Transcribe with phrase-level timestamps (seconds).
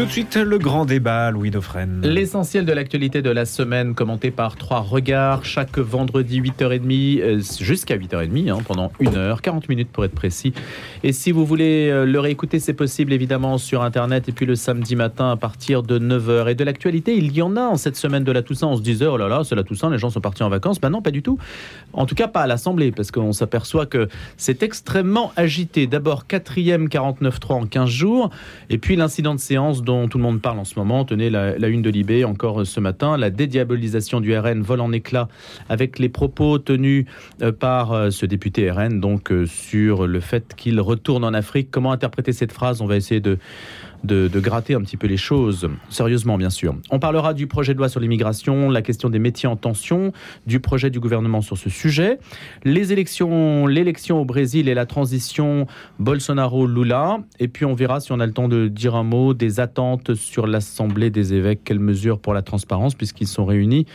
[0.00, 2.00] Tout de suite, le grand débat, Louis Dauphren.
[2.02, 7.98] L'essentiel de l'actualité de la semaine, commenté par trois regards, chaque vendredi 8h30 euh, jusqu'à
[7.98, 10.54] 8h30, hein, pendant une heure, 40 minutes pour être précis.
[11.02, 14.54] Et si vous voulez euh, le réécouter, c'est possible évidemment sur Internet et puis le
[14.54, 16.48] samedi matin à partir de 9h.
[16.48, 18.68] Et de l'actualité, il y en a en cette semaine de la Toussaint.
[18.68, 20.80] On se disait, oh là là, c'est la Toussaint, les gens sont partis en vacances.
[20.80, 21.36] Ben non, pas du tout.
[21.92, 24.08] En tout cas, pas à l'Assemblée, parce qu'on s'aperçoit que
[24.38, 25.86] c'est extrêmement agité.
[25.86, 28.30] D'abord, quatrième 49.3 en 15 jours,
[28.70, 31.04] et puis l'incident de séance dont tout le monde parle en ce moment.
[31.04, 33.16] Tenez la, une de Libé encore ce matin.
[33.16, 35.28] La dédiabolisation du RN vole en éclats
[35.68, 37.06] avec les propos tenus
[37.42, 41.70] euh, par euh, ce député RN donc euh, sur le fait qu'il retourne en Afrique.
[41.72, 42.80] Comment interpréter cette phrase?
[42.80, 43.38] On va essayer de
[44.04, 46.74] de, gratter un petit peu les choses, sérieusement bien sûr.
[46.90, 50.12] On parlera du projet de loi sur l'immigration, la question des métiers en tension,
[50.46, 52.18] du projet du gouvernement sur ce sujet,
[52.64, 55.66] les élections, l'élection au Brésil et la transition
[55.98, 59.60] Bolsonaro-Lula, et puis on verra si on a le temps de dire un mot des
[59.60, 63.86] attentes sur l'Assemblée des évêques, quelles mesures pour la transparence, puisqu'ils sont réunis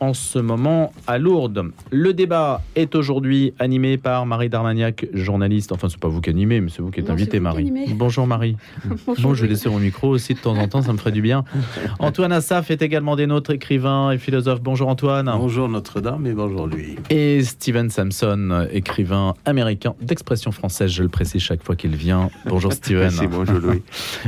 [0.00, 1.70] en ce moment à Lourdes.
[1.90, 5.72] Le débat est aujourd'hui animé par Marie Darmagnac, journaliste.
[5.72, 7.72] Enfin, c'est pas vous qui animez, mais c'est vous qui êtes invité, Marie.
[7.94, 8.56] Bonjour Marie.
[9.06, 11.12] Bonjour, bon, je vais laisser mon micro aussi de temps en temps, ça me ferait
[11.12, 11.44] du bien.
[11.98, 14.60] Antoine Assaf est également des nôtres, écrivain et philosophe.
[14.60, 15.30] Bonjour Antoine.
[15.36, 16.96] Bonjour Notre-Dame et bonjour lui.
[17.10, 22.30] Et Steven Samson, écrivain américain d'expression française, je le précise chaque fois qu'il vient.
[22.46, 23.02] Bonjour Steven.
[23.02, 23.82] Merci, bonjour Louis.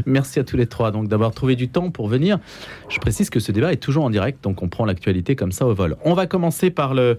[0.07, 2.39] Merci à tous les trois donc d'avoir trouvé du temps pour venir.
[2.89, 5.56] Je précise que ce débat est toujours en direct, donc on prend l'actualité comme ça
[5.65, 5.97] au vol.
[6.05, 7.17] On va commencer par le,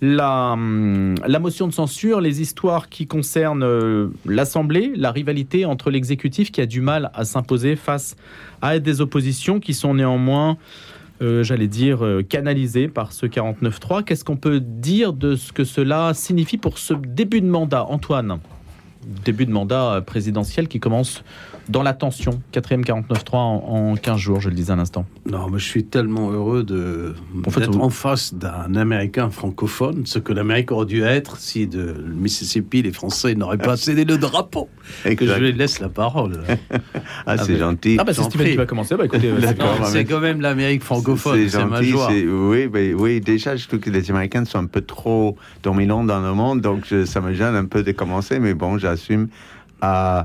[0.00, 6.52] la, hum, motion de censure, les histoires qui concernent euh, l'Assemblée, la rivalité entre l'exécutif
[6.52, 8.16] qui a du mal à s'imposer face
[8.62, 10.56] à des oppositions qui sont néanmoins,
[11.20, 14.04] euh, j'allais dire, euh, canalisées par ce 49-3.
[14.04, 18.38] Qu'est-ce qu'on peut dire de ce que cela signifie pour ce début de mandat Antoine?
[19.24, 21.24] Début de mandat présidentiel qui commence
[21.68, 22.40] dans la tension.
[22.52, 25.04] Quatrième 49.3 en, en 15 jours, je le disais à l'instant.
[25.26, 27.14] Non, mais je suis tellement heureux de
[27.58, 32.82] d'être en face d'un Américain francophone, ce que l'Amérique aurait dû être si de Mississippi,
[32.82, 34.68] les Français n'auraient pas cédé le drapeau.
[35.04, 36.42] Et que je lui laisse la parole.
[37.26, 37.96] ah, c'est gentil.
[37.98, 38.96] Ah, bah, c'est Steven qui va commencer.
[38.96, 39.32] Bah, écoutez,
[39.86, 42.10] c'est quand même l'Amérique francophone, c'est ma joie.
[42.10, 46.32] Oui, oui, déjà, je trouve que les Américains sont un peu trop dominants dans le
[46.32, 49.28] monde, donc ça me gêne un peu de commencer, mais bon, j'assume.
[49.84, 50.22] Euh,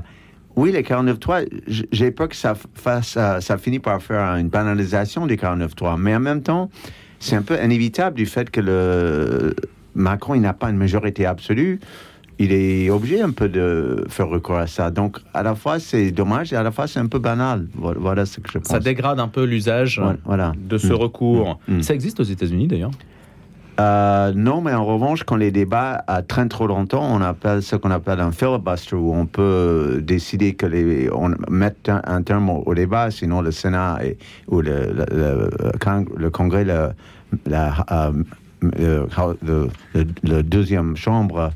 [0.56, 1.46] oui, les 49.3,
[1.90, 5.96] j'ai peur que ça, fasse, ça, finit par faire une banalisation des 49.3.
[5.98, 6.70] Mais en même temps,
[7.18, 9.56] c'est un peu inévitable du fait que le
[9.94, 11.80] Macron, il n'a pas une majorité absolue.
[12.38, 14.90] Il est obligé un peu de faire recours à ça.
[14.90, 17.66] Donc, à la fois, c'est dommage et à la fois, c'est un peu banal.
[17.74, 18.68] Voilà ce que je pense.
[18.68, 20.52] Ça dégrade un peu l'usage voilà.
[20.56, 20.96] de ce mm.
[20.96, 21.60] recours.
[21.68, 21.82] Mm.
[21.82, 22.90] Ça existe aux États-Unis, d'ailleurs?
[23.80, 27.90] Euh, non, mais en revanche, quand les débats traînent trop longtemps, on appelle ce qu'on
[27.90, 33.10] appelle un filibuster, où on peut décider que les, on met un, terme au, débat,
[33.10, 36.94] sinon le Sénat et, ou le, le, Congrès, la,
[37.90, 38.12] euh,
[40.22, 41.50] le, deuxième chambre,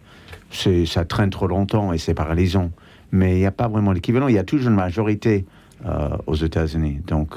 [0.51, 2.71] ça traîne trop longtemps et c'est paralysant.
[3.13, 4.27] Mais il n'y a pas vraiment l'équivalent.
[4.27, 5.47] Il y a toujours une majorité
[5.87, 7.01] euh, aux États-Unis.
[7.07, 7.37] Donc.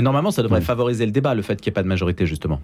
[0.00, 2.60] normalement, ça devrait favoriser le débat, le fait qu'il n'y ait pas de majorité, justement.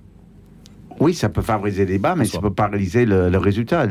[0.98, 3.86] Oui, ça peut favoriser le débat, mais ça peut paralyser le, résultat.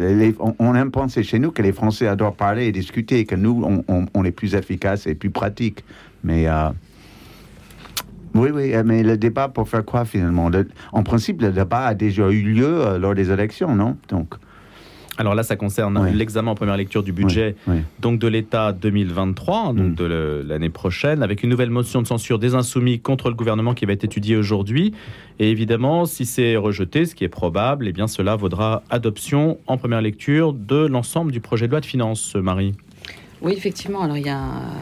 [0.60, 3.84] on, aime penser chez nous que les Français adorent parler et discuter, et que nous,
[3.88, 5.84] on, est plus efficace et plus pratique.
[6.24, 6.70] Mais euh,
[8.34, 10.50] oui, oui, mais le débat pour faire quoi finalement?
[10.92, 13.98] En principe, le débat a déjà eu lieu euh, lors des élections, non?
[14.10, 14.36] Donc.
[15.18, 17.56] Alors là, ça concerne l'examen en première lecture du budget
[18.00, 19.96] donc de l'État 2023, donc mm.
[19.96, 23.86] de l'année prochaine, avec une nouvelle motion de censure des insoumis contre le gouvernement qui
[23.86, 24.94] va être étudiée aujourd'hui.
[25.40, 29.78] Et évidemment, si c'est rejeté, ce qui est probable, eh bien cela vaudra adoption en
[29.78, 32.74] première lecture de l'ensemble du projet de loi de finances, Marie.
[33.42, 34.02] Oui, effectivement.
[34.02, 34.42] Alors, il y a...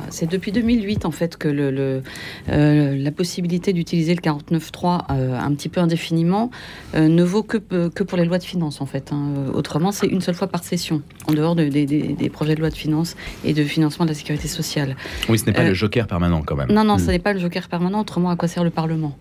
[0.09, 2.03] c'est depuis 2008 en fait que le,
[2.49, 6.51] euh, la possibilité d'utiliser le 49.3 euh, un petit peu indéfiniment
[6.95, 9.11] euh, ne vaut que, que pour les lois de finances en fait.
[9.11, 9.51] Hein.
[9.53, 13.15] Autrement, c'est une seule fois par session, en dehors des projets de loi de finances
[13.43, 14.95] et de financement de la sécurité sociale.
[15.29, 16.71] Oui, ce n'est pas le joker permanent quand même.
[16.71, 17.07] Non, non, ce hmm.
[17.07, 17.99] n'est pas le joker permanent.
[17.99, 19.17] Autrement, à quoi sert le Parlement?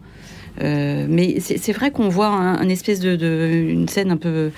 [0.61, 4.51] Mais c'est vrai qu'on voit un, espèce de, de, une scène un peu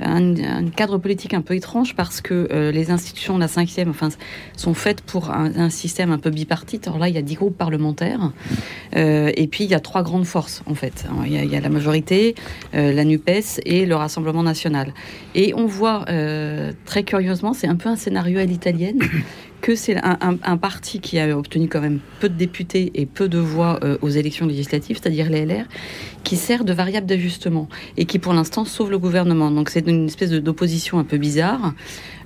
[0.00, 4.08] un, cadre politique un peu étrange parce que euh, les institutions la cinquième enfin,
[4.56, 6.86] sont faites pour un, système un peu bipartite.
[6.86, 8.32] Alors là, il y a dix groupes parlementaires
[8.96, 11.06] euh, et puis il y a trois grandes forces en fait.
[11.24, 12.34] il, y a, la majorité,
[12.74, 14.92] euh, la NUPES et le Rassemblement national.
[15.34, 16.04] Et on voit
[16.84, 18.98] très curieusement, c'est un peu un scénario à l'italienne
[19.66, 23.38] que c'est un, parti qui a obtenu quand même peu de députés et peu de
[23.38, 25.64] voix euh, aux élections législatives, c'est-à-dire les LR,
[26.22, 29.50] qui sert de variable d'ajustement et qui pour l'instant sauve le gouvernement.
[29.50, 31.74] Donc c'est une espèce d'opposition un peu bizarre.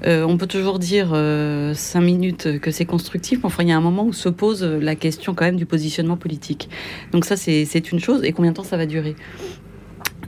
[0.04, 3.72] Euh, on peut toujours dire euh, cinq minutes que c'est constructif, mais enfin il y
[3.72, 6.68] a un moment où se pose la question quand même du positionnement politique.
[7.12, 8.22] Donc ça c'est une chose.
[8.22, 9.16] Et combien de temps ça va durer?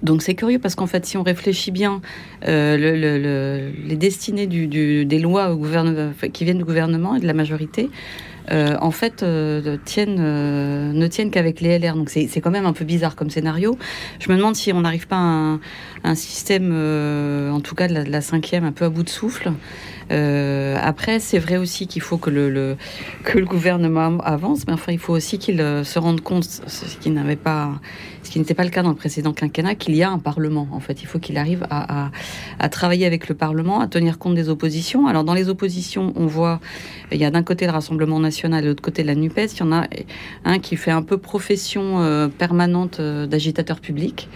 [0.02, 2.00] Donc c'est curieux parce qu'en fait, si on réfléchit bien,
[2.46, 5.56] euh, les destinées des lois
[6.32, 7.88] qui viennent du gouvernement et de la majorité,
[8.50, 10.16] euh, en fait, euh, tiennent,
[10.92, 11.94] ne tiennent qu'avec les LR.
[11.94, 13.78] Donc c'est quand même un peu bizarre comme scénario.
[14.18, 15.60] Je me demande si on n'arrive pas à un,
[16.14, 16.72] système,
[17.52, 19.52] en tout cas de la, cinquième, un peu à bout de souffle.
[20.10, 22.76] après, c'est vrai aussi qu'il faut que le,
[23.24, 27.14] que le gouvernement avance, mais enfin, il faut aussi qu'il se rende compte, ce qu'il
[27.14, 27.80] n'avait pas
[28.22, 30.68] ce qui n'était pas le cas dans le précédent quinquennat, qu'il y a un Parlement.
[30.72, 32.10] En fait, il faut qu'il arrive à,
[32.70, 35.06] travailler avec le Parlement, à tenir compte des oppositions.
[35.06, 36.60] Alors, dans les oppositions, on voit,
[37.10, 39.54] il y a d'un côté le Rassemblement national de l'autre côté la NUPES.
[39.54, 39.86] Il y en a
[40.44, 44.28] un qui fait un peu profession euh, permanente euh, d'agitateur public.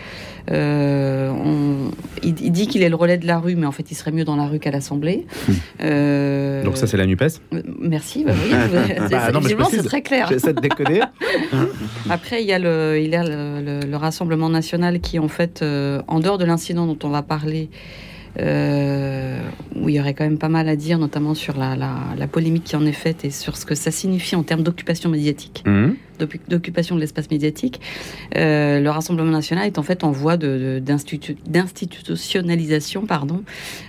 [0.51, 1.89] Euh,
[2.23, 4.25] il, dit qu'il est le relais de la rue, mais en fait, il serait mieux
[4.25, 5.27] dans la rue qu'à l'Assemblée.
[5.83, 7.41] Euh, Donc ça, c'est la NUPES?
[7.53, 8.25] euh, Merci.
[8.25, 8.51] Bah, oui,
[9.57, 10.29] bah, c'est très clair.
[10.29, 11.01] J'essaie de déconner.
[12.11, 16.21] Après, il y a, le, il y a le, Rassemblement national qui, en fait, en
[16.21, 17.71] dehors de l'incident dont on va parler,
[19.87, 22.65] où il y aurait quand même pas mal à dire, notamment sur la, la, polémique
[22.65, 25.91] qui en est faite et sur ce que ça signifie en termes d'occupation médiatique, mmh.
[26.49, 27.81] d'occupation de l'espace médiatique.
[28.37, 33.44] Euh, le Rassemblement national est en fait en voie d'institutionnalisation, pardon,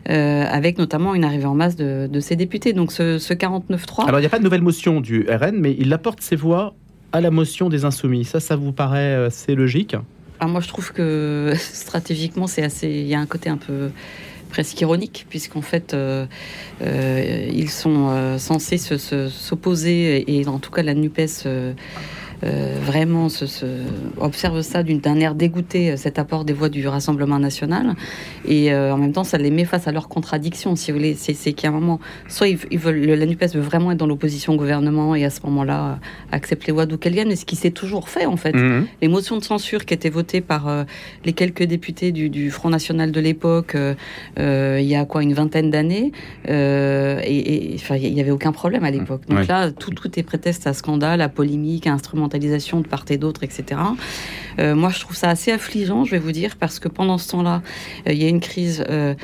[0.09, 2.73] euh, avec notamment une arrivée en masse de, de ses députés.
[2.73, 4.07] Donc ce, ce 49-3.
[4.07, 6.75] Alors il n'y a pas de nouvelle motion du RN, mais il apporte ses voix
[7.11, 8.23] à la motion des insoumis.
[8.23, 9.95] Ça, ça vous paraît assez logique?
[10.39, 12.87] Ah, moi, je trouve que stratégiquement, c'est assez.
[12.87, 13.89] Il y a un côté un peu
[14.49, 16.25] presque ironique, puisqu'en fait, euh,
[16.81, 21.75] euh, ils sont euh, censés s'opposer, et, en tout cas la NUPES
[22.43, 23.45] euh, vraiment se,
[24.17, 27.95] observe ça d'un air dégoûté, euh, cet apport des voix du Rassemblement national.
[28.47, 31.15] Et euh, en même temps, ça les met face à leurs contradictions, si vous voulez.
[31.15, 34.57] C'est a un moment, soit ils, veulent, la NUPES veut vraiment être dans l'opposition au
[34.57, 35.99] gouvernement et à ce moment-là
[36.31, 38.53] accepte les voix d'où qu'elles viennent, et ce qui s'est toujours fait en fait.
[38.53, 38.85] Mmh.
[39.01, 40.85] Les motions de censure qui étaient votées par
[41.25, 43.75] les quelques députés du, Front National de l'époque,
[44.37, 46.11] il y a quoi, une vingtaine d'années,
[46.47, 49.21] et, enfin, il n'y avait aucun problème à l'époque.
[49.27, 53.17] Donc là, tout, tout est prétexte à scandale, à polémique, à instrument de part et
[53.17, 53.79] d'autre, etc.
[54.59, 57.29] Euh, moi, je trouve ça assez affligeant, je vais vous dire, parce que pendant ce
[57.31, 57.61] temps-là,
[58.07, 59.15] euh, il y a une crise euh,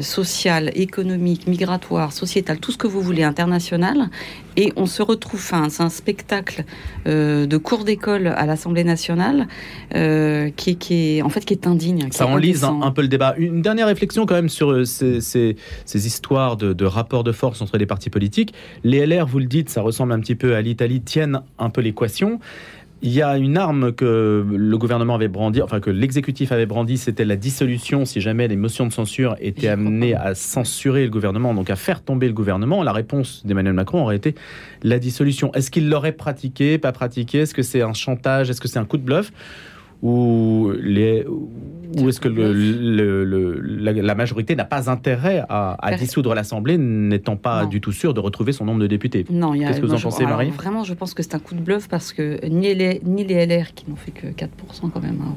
[0.00, 4.10] sociale, économique, migratoire, sociétale, tout ce que vous voulez, internationale,
[4.56, 6.64] et on se retrouve, enfin, c'est un spectacle
[7.06, 9.46] de cours d'école à l'Assemblée nationale
[10.56, 12.08] qui, qui, est, en fait, qui est indigne.
[12.10, 13.34] Ça enlise un, peu le débat.
[13.36, 17.78] Une dernière réflexion quand même sur ces, ces, histoires de, de rapports de force entre
[17.78, 18.54] les partis politiques.
[18.84, 21.80] Les LR, vous le dites, ça ressemble un petit peu à l'Italie, tiennent un peu
[21.80, 22.40] l'équation.
[23.06, 26.96] Il y a une arme que le gouvernement avait brandie, enfin que l'exécutif avait brandie,
[26.96, 31.52] c'était la dissolution si jamais les motions de censure étaient amenées à censurer le gouvernement,
[31.52, 32.82] donc à faire tomber le gouvernement.
[32.82, 34.34] La réponse d'Emmanuel Macron aurait été
[34.82, 35.52] la dissolution.
[35.52, 37.40] Est-ce qu'il l'aurait pratiqué, pas pratiqué?
[37.40, 38.48] Est-ce que c'est un chantage?
[38.48, 39.32] Est-ce que c'est un coup de bluff?
[40.04, 41.24] Ou, les,
[42.00, 47.80] ou est-ce que le, la, majorité n'a pas intérêt à, dissoudre l'Assemblée, n'étant pas du
[47.80, 50.50] tout sûr de retrouver son nombre de députés Non, Qu'est-ce que vous en pensez, Marie
[50.50, 53.46] Vraiment, je pense que c'est un coup de bluff parce que ni les, ni les
[53.46, 55.34] LR, qui n'ont fait que 4% quand même hein,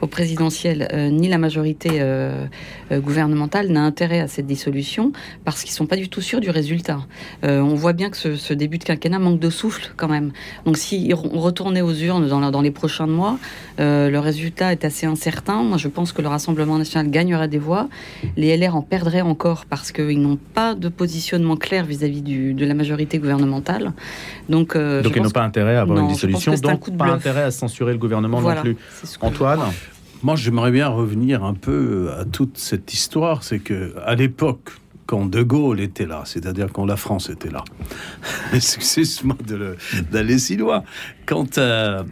[0.00, 2.46] au, présidentiel, euh, ni la majorité euh,
[2.90, 5.12] euh, gouvernementale n'a intérêt à cette dissolution
[5.44, 7.00] parce qu'ils ne sont pas du tout sûrs du résultat.
[7.42, 10.32] on voit bien que ce, début de quinquennat manque de souffle quand même.
[10.64, 13.38] Donc, si on retournait aux urnes dans, dans les prochains mois,
[14.10, 15.62] le résultat est assez incertain.
[15.62, 17.88] Moi, je pense que le Rassemblement national gagnera des voix.
[18.36, 22.74] Les LR en perdraient encore parce qu'ils n'ont pas de positionnement clair vis-à-vis de la
[22.74, 23.92] majorité gouvernementale.
[24.48, 27.50] Donc, euh, donc ils n'ont pas intérêt à avoir une dissolution, donc pas d'intérêt à
[27.50, 28.76] censurer le gouvernement non plus.
[29.20, 29.60] Antoine
[30.22, 33.42] moi, j'aimerais bien revenir un peu à toute cette histoire.
[33.42, 34.72] C'est que à l'époque
[35.10, 37.64] quand De Gaulle était là, c'est-à-dire quand la France était là.
[38.54, 39.36] Excuse-moi
[40.12, 40.84] d'aller si loin.
[41.26, 42.04] Quant à,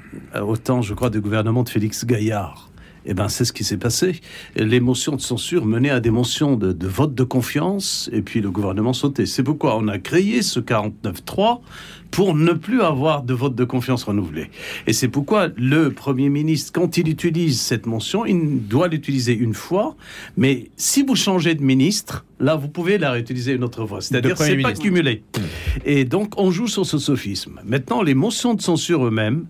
[0.42, 2.67] autant, je crois, du gouvernement de Félix Gaillard,
[3.08, 4.20] eh ben, c'est ce qui s'est passé.
[4.54, 8.40] Les motions de censure menaient à des motions de, de vote de confiance, et puis
[8.40, 9.26] le gouvernement sautait.
[9.26, 11.60] C'est pourquoi on a créé ce 49-3
[12.10, 14.50] pour ne plus avoir de vote de confiance renouvelé.
[14.86, 19.54] Et c'est pourquoi le Premier ministre, quand il utilise cette mention, il doit l'utiliser une
[19.54, 19.96] fois,
[20.36, 24.00] mais si vous changez de ministre, là, vous pouvez la réutiliser une autre fois.
[24.00, 25.22] C'est-à-dire c'est pas cumulé.
[25.84, 27.60] Et donc, on joue sur ce sophisme.
[27.64, 29.46] Maintenant, les motions de censure eux-mêmes,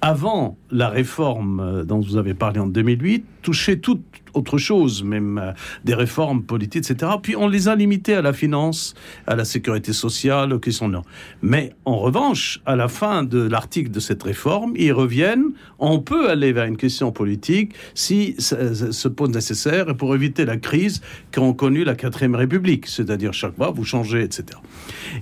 [0.00, 4.02] avant la réforme dont vous avez parlé en 2008, touché toute
[4.34, 5.52] autre chose, même euh,
[5.84, 7.12] des réformes politiques, etc.
[7.22, 8.94] Puis on les a limités à la finance,
[9.26, 11.02] à la sécurité sociale, aux questions non.
[11.42, 15.52] Mais en revanche, à la fin de l'article de cette réforme, ils reviennent.
[15.78, 21.00] On peut aller vers une question politique si se pose nécessaire pour éviter la crise
[21.32, 24.58] qu'ont connue la quatrième République, c'est-à-dire chaque fois vous changez, etc.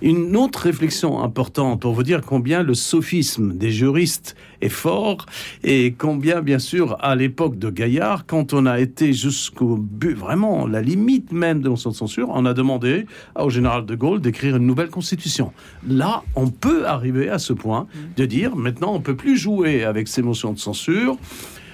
[0.03, 5.27] Une autre réflexion importante pour vous dire combien le sophisme des juristes est fort
[5.65, 10.67] et combien, bien sûr, à l'époque de Gaillard, quand on a été jusqu'au but, vraiment
[10.67, 13.07] la limite même de de censure, on a demandé
[13.39, 15.53] au général de Gaulle d'écrire une nouvelle constitution.
[15.87, 17.87] Là, on peut arriver à ce point
[18.17, 21.17] de dire maintenant on peut plus jouer avec ces motions de censure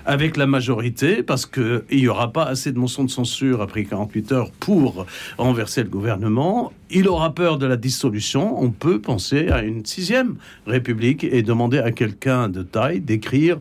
[0.06, 4.32] avec la majorité, parce qu'il n'y aura pas assez de motions de censure après 48
[4.32, 5.06] heures pour
[5.38, 6.72] renverser le gouvernement.
[6.90, 8.62] Il aura peur de la dissolution.
[8.62, 13.58] On peut penser à une sixième république et demander à quelqu'un de taille d'écrire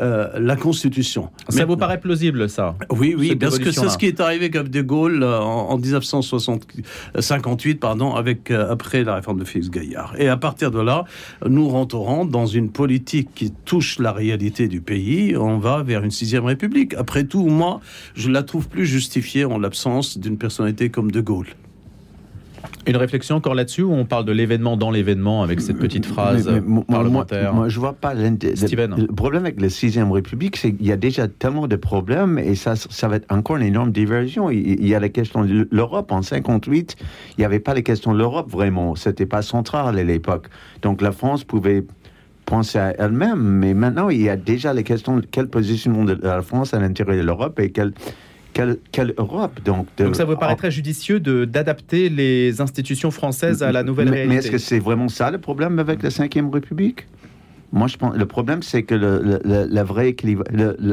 [0.00, 1.28] euh, la Constitution.
[1.48, 4.70] Ça vous paraît plausible, ça Oui, oui, parce que c'est ce qui est arrivé avec
[4.70, 10.14] De Gaulle euh, en, 1958, pardon, avec, euh, après la réforme de Félix Gaillard.
[10.18, 11.04] Et à partir de là,
[11.46, 15.36] nous rentrerons dans une politique qui touche la réalité du pays.
[15.36, 16.94] On va vers une sixième république.
[16.94, 17.80] Après tout, moi,
[18.14, 21.48] je la trouve plus justifiée en l'absence d'une personnalité comme De Gaulle.
[22.86, 26.50] Une réflexion encore là-dessus où on parle de l'événement dans l'événement avec cette petite phrase
[26.88, 30.96] parlementaire moi, je vois pas Le problème avec la sixième République, c'est qu'il y a
[30.96, 34.50] déjà tellement de problèmes et ça, ça va être encore une énorme diversion.
[34.50, 36.10] Il, y a la question de l'Europe.
[36.10, 36.96] En 58,
[37.36, 38.96] il n'y avait pas la question de l'Europe vraiment.
[38.96, 40.48] C'était pas central à l'époque.
[40.82, 41.84] Donc la France pouvait
[42.52, 46.18] penser à elle-même, mais maintenant il y a déjà les questions de quelle position de
[46.22, 47.94] la France à l'intérieur de l'Europe et quelle,
[48.52, 53.82] quelle, Europe donc, donc ça vous paraît très judicieux d'adapter les institutions françaises à la
[53.82, 54.34] nouvelle mais, réalité.
[54.34, 57.06] Mais est-ce que c'est vraiment ça le problème avec la Ve République?
[57.72, 60.14] Moi, je pense le problème, c'est que le, le, vrai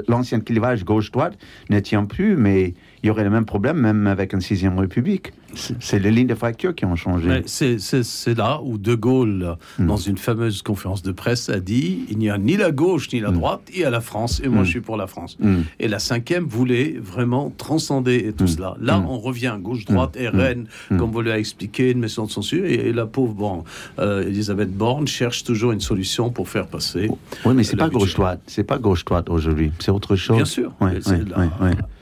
[0.08, 1.38] l'ancien clivage gauche-droite
[1.70, 5.34] ne tient plus, mais il y aurait le même problème même avec une sixième république.
[5.80, 7.42] C'est les lignes de fracture qui ont changé.
[7.46, 9.88] C'est là où De Gaulle, hmm.
[9.88, 13.20] dans une fameuse conférence de presse, a dit il n'y a ni la gauche ni
[13.20, 13.36] la hmm.
[13.36, 14.66] droite, il y a la France, et moi hmm.
[14.66, 15.38] je suis pour la France.
[15.80, 18.76] Et la cinquième voulait vraiment transcender tout cela.
[18.80, 20.66] Là, on revient gauche-droite, RN,
[20.98, 23.64] comme vous l'avez expliqué, une mission de censure, et, la pauvre bon,
[24.00, 27.10] euh, Elisabeth Borne cherche toujours une solution pour faire passer.
[27.46, 30.36] Oui, mais c'est pas gauche-droite, c'est pas gauche-droite aujourd'hui, c'est autre chose.
[30.36, 30.74] Bien sûr.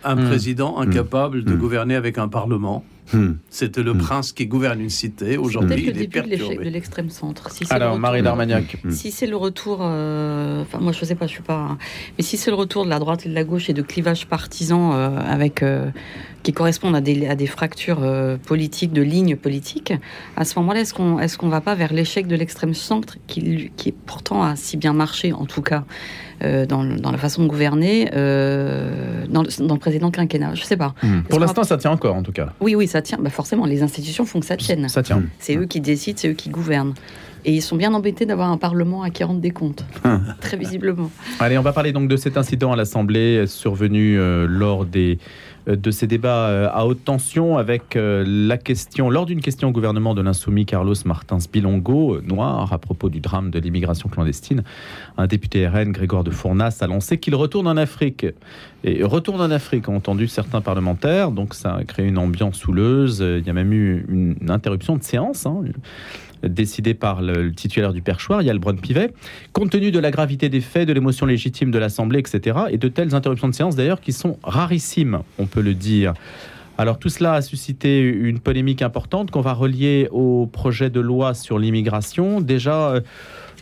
[0.10, 2.84] Un président incapable de gouverner avec un parlement.
[3.14, 3.34] Hmm.
[3.50, 4.00] C'était le hmm.
[4.00, 5.38] prince qui gouverne une cité.
[5.38, 6.36] Aujourd'hui, il est perturbé.
[6.36, 7.50] l'échec de l'extrême centre.
[7.52, 8.78] Si Alors, Marie d'Armagnac.
[8.84, 8.92] Hmm.
[8.92, 11.78] Si c'est le retour, euh, enfin moi je sais pas, je suis pas,
[12.18, 14.28] mais si c'est le retour de la droite et de la gauche et de clivages
[14.28, 15.90] partisans euh, avec euh,
[16.44, 18.02] qui correspondent à des, à des fractures
[18.46, 19.94] politiques, de lignes politiques,
[20.36, 23.72] à ce moment-là, est-ce qu'on est-ce qu'on va pas vers l'échec de l'extrême centre qui,
[23.78, 25.86] qui pourtant a si bien marché en tout cas
[26.44, 30.54] euh, dans, la façon de gouverner euh, dans, le, précédent quinquennat.
[30.56, 30.94] Je sais pas.
[31.02, 31.22] Hmm.
[31.30, 32.50] Pour l'instant, ça tient encore, en tout cas.
[32.60, 33.18] Oui, oui, ça tient.
[33.20, 34.88] Bah forcément, les institutions font que ça tienne.
[34.90, 35.24] Ça tient.
[35.40, 36.94] C'est eux qui décident, c'est eux qui gouvernent.
[37.46, 40.20] Et ils sont bien embêtés d'avoir un Parlement à qui rendre des comptes, ah.
[40.42, 41.10] très visiblement.
[41.40, 45.18] Allez, on va parler donc de cet incident à l'Assemblée survenu euh, lors des
[45.76, 49.72] de ces débats euh, à haute tension avec euh, la question, lors d'une question au
[49.72, 54.64] gouvernement de l'insoumis Carlos Martins Bilongo, noir, à propos du drame de l'immigration clandestine,
[55.18, 58.26] un député RN, Grégoire de Fournas, a annoncé qu'il retourne en Afrique.
[58.84, 63.20] Et retourne en Afrique, ont entendu certains parlementaires, donc ça a créé une ambiance houleuse.
[63.20, 65.46] Il y a même eu une interruption de séance.
[65.46, 65.64] Hein
[66.44, 69.12] décidé par le, titulaire du perchoir, Yael Braun-Pivet,
[69.54, 72.88] compte tenu de la gravité des faits, de l'émotion légitime de l'Assemblée, etc., et de
[72.88, 76.14] telles interruptions de séance d'ailleurs qui sont rarissimes, on peut le dire.
[76.78, 81.34] Alors tout cela a suscité une polémique importante qu'on va relier au projet de loi
[81.34, 82.40] sur l'immigration.
[82.40, 83.02] Déjà, euh,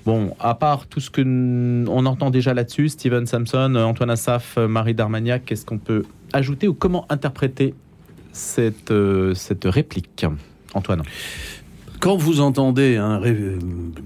[0.05, 4.94] bon, à part tout ce que on entend déjà là-dessus, Steven Samson, Antoine Assaf, Marie
[4.94, 6.03] Darmagnac, qu'est-ce qu'on peut
[6.34, 7.74] ajouter ou comment interpréter
[8.34, 10.25] cette, euh, cette réplique?
[10.74, 11.03] Antoine
[12.00, 13.22] quand vous entendez un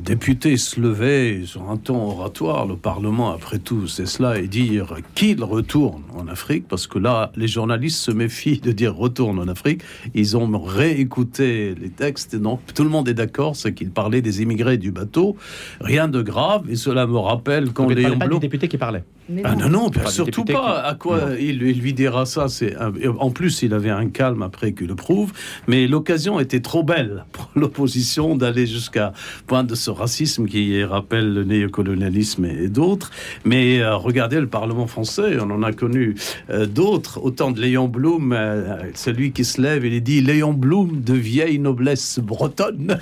[0.03, 4.95] député se lever sur un ton oratoire, le Parlement, après tout, c'est cela, et dire
[5.15, 9.47] qu'il retourne en Afrique, parce que là, les journalistes se méfient de dire retourne en
[9.47, 9.81] Afrique.
[10.13, 14.21] Ils ont réécouté les textes, et donc tout le monde est d'accord, c'est qu'il parlait
[14.21, 15.35] des immigrés du bateau.
[15.81, 18.39] Rien de grave, et cela me rappelle quand Léon Blum...
[18.39, 19.03] député qui parlait.
[19.43, 20.81] Ah non, non, surtout pas.
[20.81, 22.75] À quoi il, lui dira ça C'est
[23.19, 25.31] En plus, il avait un calme après qu'il le prouve,
[25.67, 29.13] mais l'occasion était trop belle pour l'opposition d'aller jusqu'à
[29.47, 33.11] point de ce racisme qui rappelle le néocolonialisme et, d'autres.
[33.45, 36.15] Mais euh, regardez le Parlement français, on en a connu
[36.49, 40.53] euh, d'autres, autant de Léon Blum, euh, celui qui se lève et il dit Léon
[40.53, 42.97] Blum de vieille noblesse bretonne,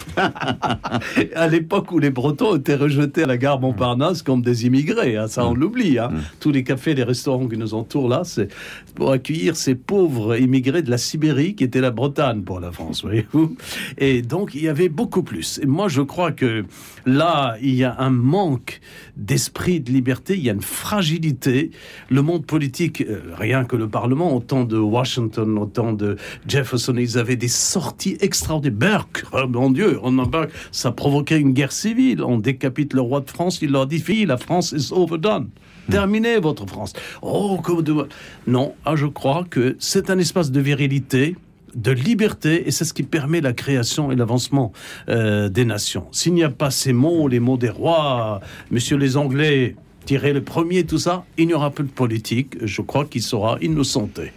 [1.35, 5.27] à l'époque où les Bretons étaient rejetés à la gare Montparnasse comme des immigrés, hein,
[5.27, 5.99] ça on l'oublie.
[5.99, 6.09] Hein.
[6.17, 6.21] Mm.
[6.39, 8.49] Tous les cafés, les restaurants qui nous entourent là, c'est
[8.95, 13.03] pour accueillir ces pauvres immigrés de la Sibérie qui étaient la Bretagne pour la France,
[13.03, 13.55] voyez-vous.
[13.97, 15.59] Et donc, il y avait beaucoup plus.
[15.61, 16.65] Et moi, je crois que
[17.05, 18.81] là, il y a un manque
[19.15, 21.71] d'esprit de liberté, il y a une fragilité.
[22.09, 27.17] Le monde politique, euh, rien que le Parlement, autant de Washington, autant de Jefferson, ils
[27.17, 28.57] avaient des sorties extraordinaires.
[28.71, 29.99] Burke, oh mon Dieu,
[30.31, 32.23] Burke, ça provoquait une guerre civile.
[32.23, 35.49] On décapite le roi de France, il leur dit, fille, la France is overdone.
[35.87, 35.91] Hmm.
[35.91, 36.93] Terminez votre France.
[37.21, 38.07] Oh, comme de...
[38.45, 41.35] Non, ah, je crois que c'est un espace de virilité,
[41.75, 44.73] de liberté, et c'est ce qui permet la création et l'avancement
[45.09, 46.07] euh, des nations.
[46.11, 48.41] S'il n'y a pas ces mots, les mots des rois,
[48.71, 49.75] monsieur les Anglais,
[50.05, 52.57] tirez le premier, tout ça, il n'y aura plus de politique.
[52.61, 54.31] Je crois qu'il sera innocenté.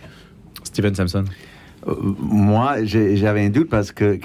[0.64, 1.25] Stephen Sampson.
[1.87, 4.18] Euh, moi, j'avais un doute parce que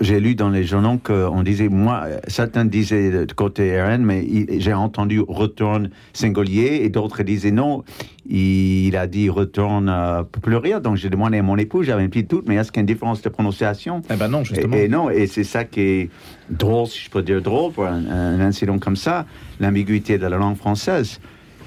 [0.00, 4.24] j'ai lu dans les journaux qu'on disait, moi, certains disaient de côté RN, mais
[4.58, 7.84] j'ai entendu retourne singulier et d'autres disaient non,
[8.28, 10.80] il, a dit retourne euh, pluriel.
[10.80, 12.82] Donc j'ai demandé à mon époux, j'avais un petit doute, mais est-ce qu'il y a
[12.82, 14.02] une différence de prononciation?
[14.10, 14.76] Eh ben non, justement.
[14.76, 16.10] Et, non, et c'est ça qui est
[16.48, 19.26] drôle, si je peux dire drôle, pour un, incident comme ça,
[19.60, 21.20] l'ambiguïté de la langue française.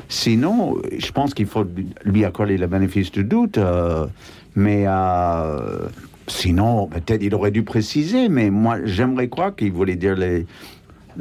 [0.08, 1.66] Sinon, je pense qu'il faut
[2.04, 3.58] lui accorder le bénéfice du doute.
[3.58, 4.06] Euh,
[4.56, 5.88] mais euh,
[6.28, 10.46] sinon, peut-être il aurait dû préciser, mais moi, j'aimerais croire qu'il voulait dire les,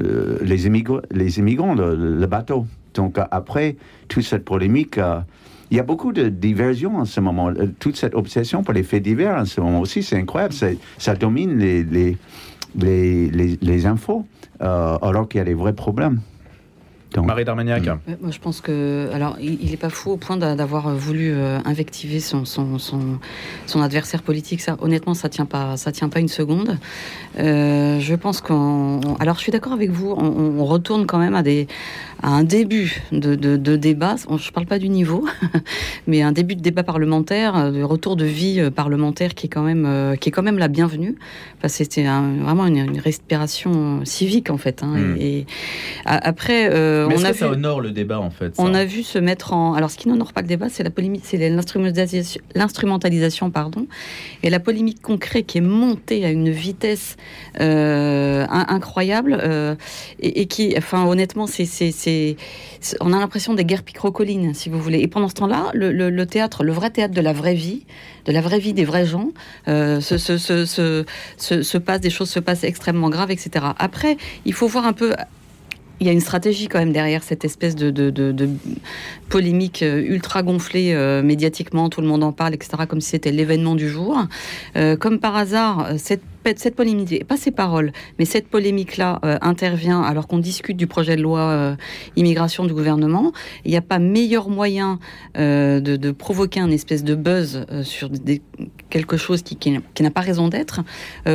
[0.00, 2.66] euh, les, immigrants, les immigrants, le, bateau.
[2.94, 3.76] Donc après,
[4.08, 5.20] toute cette polémique, euh,
[5.70, 7.52] il y a beaucoup de diversion en ce moment.
[7.80, 10.54] Toute cette obsession pour les faits divers en ce moment aussi, c'est incroyable.
[10.98, 12.16] Ça domine les, les,
[12.76, 14.26] les, les infos,
[14.60, 16.20] alors qu'il y a des vrais problèmes.
[17.22, 17.86] Marie Darmagnac.
[17.86, 18.16] Mm.
[18.20, 19.08] Moi, je pense que.
[19.12, 24.22] Alors, il n'est pas fou au point d'avoir voulu euh, invectiver son, son, son, adversaire
[24.22, 24.60] politique.
[24.60, 26.78] Ça, honnêtement, ça ne tient, pas, ça tient pas une seconde.
[27.38, 29.00] Euh, je pense qu'on.
[29.20, 30.10] Alors, je suis d'accord avec vous.
[30.10, 31.68] On, retourne quand même à, des,
[32.22, 34.16] à un début de, de, débat.
[34.16, 35.26] Je ne parle pas du niveau,
[36.06, 39.84] mais un début de débat parlementaire, de retour de vie parlementaire qui est quand même,
[39.86, 41.16] euh, qui est quand même la bienvenue.
[41.58, 44.82] Enfin, C'était vraiment une, respiration civique, en fait.
[44.82, 44.96] Hein.
[44.96, 45.16] Mm.
[45.20, 45.46] Et,
[46.06, 46.70] après.
[47.08, 49.52] Mais on a que ça honore le débat en fait On a vu se mettre
[49.52, 49.74] en.
[49.74, 53.86] Alors, ce qui n'honore pas le débat, c'est la polémique, c'est l'instrumentalisation, pardon,
[54.42, 57.16] et la polémique concrète qui est montée à une vitesse
[57.60, 59.74] euh, incroyable euh,
[60.20, 62.36] et, qui, enfin, honnêtement, c'est,
[63.00, 65.00] on a l'impression des guerres picrocolines, si vous voulez.
[65.00, 67.84] Et pendant ce temps-là, le, théâtre, le vrai théâtre de la vraie vie,
[68.24, 69.30] de la vraie vie des vrais gens,
[69.68, 71.04] euh, se, se, se,
[71.36, 73.66] se, passe des choses se passent extrêmement graves, etc.
[73.78, 75.14] Après, il faut voir un peu
[76.00, 78.50] il y a une stratégie quand même derrière cette espèce de,
[79.28, 83.32] polémique euh, ultra gonflée euh, médiatiquement, tout le monde en parle, etc., comme si c'était
[83.32, 84.18] l'événement du jour.
[84.76, 86.22] Euh, comme par hasard, cette
[86.56, 91.16] cette polémique, pas ces paroles, mais cette polémique-là euh, intervient alors qu'on discute du projet
[91.16, 91.76] de loi euh,
[92.16, 93.32] immigration du gouvernement.
[93.64, 94.98] Il n'y a pas meilleur moyen
[95.36, 98.10] euh, de, provoquer un espèce de buzz sur
[98.90, 100.80] quelque chose qui, qui, n'a pas raison d'être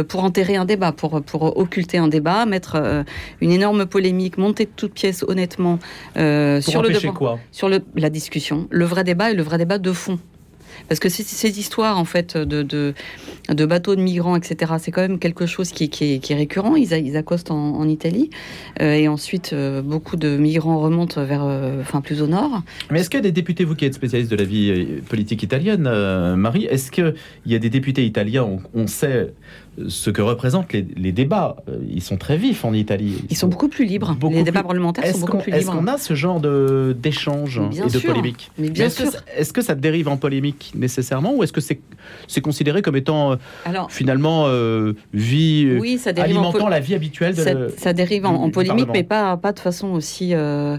[0.08, 3.04] pour enterrer un débat, pour, pour occulter un débat, mettre
[3.42, 5.80] une énorme polémique, monter de toutes pièces honnêtement
[6.16, 7.40] sur le quoi?
[7.52, 10.20] sur le, la discussion, le vrai débat et le vrai débat de fond.
[10.88, 15.20] Parce que ces histoires, en fait, de, de, bateaux de migrants, etc., c'est quand même
[15.20, 16.76] quelque chose qui, est, récurrent.
[16.76, 18.30] Ils, ils accostent en, Italie.
[18.82, 22.62] Euh, et ensuite, euh, beaucoup de migrants remontent vers, euh, enfin, plus au nord.
[22.92, 25.44] Mais est-ce qu'il y a des députés, vous qui êtes spécialiste de la vie politique
[25.44, 25.90] italienne,
[26.36, 27.16] Marie, est-ce qu'il
[27.46, 29.34] y a des députés italiens, on sait
[29.88, 31.56] ce que représentent les, débats.
[31.68, 33.24] Euh, ils sont très vifs en Italie.
[33.30, 34.16] Ils, sont, beaucoup plus libres.
[34.30, 35.72] les débats parlementaires sont beaucoup plus libres.
[35.72, 36.42] Est-ce qu'on a ce genre
[36.94, 39.12] d'échange et de polémique Mais bien sûr.
[39.36, 43.36] Est-ce que, ça dérive en polémique nécessairement ou est-ce que c'est considéré comme étant euh,
[43.90, 49.04] finalement euh, vie oui, alimentant la vie habituelle de Ça, ça dérive en, polémique, mais
[49.04, 50.34] pas, pas de façon aussi.
[50.34, 50.78] Euh,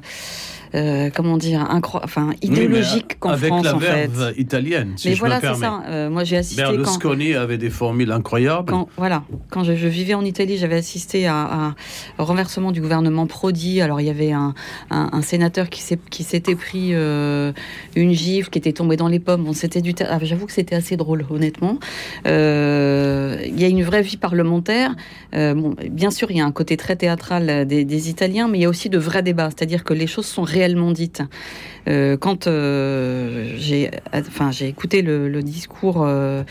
[0.73, 1.67] comment dire,
[2.03, 4.93] enfin idéologique qu'en France la en verve italienne.
[4.97, 5.83] Si mais je voilà, c'est ça.
[5.89, 6.63] Euh, moi, j'ai assisté.
[6.63, 8.71] Berlusconi avait des formules incroyables.
[8.71, 11.75] Quand, voilà, quand je, vivais en Italie, j'avais assisté à,
[12.19, 13.81] au renversement du gouvernement Prodi.
[13.81, 14.55] Alors, il y avait un,
[14.91, 17.53] un, sénateur qui s'était pris euh,
[17.97, 19.45] une gifle, qui était tombé dans les pommes.
[19.45, 19.95] Bon, c'était du.
[20.09, 21.79] Ah, j'avoue que c'était assez drôle, honnêtement.
[22.25, 24.95] Il y a une vraie vie parlementaire.
[25.33, 28.63] bon, bien sûr, il y a un côté très théâtral des, des Italiens, mais il
[28.63, 29.51] y a aussi de vrais débats.
[29.51, 31.23] C'est-à-dire que les choses sont réelles réellement dite.
[31.89, 36.43] Euh, quand euh, j'ai enfin, écouté le, discours euh,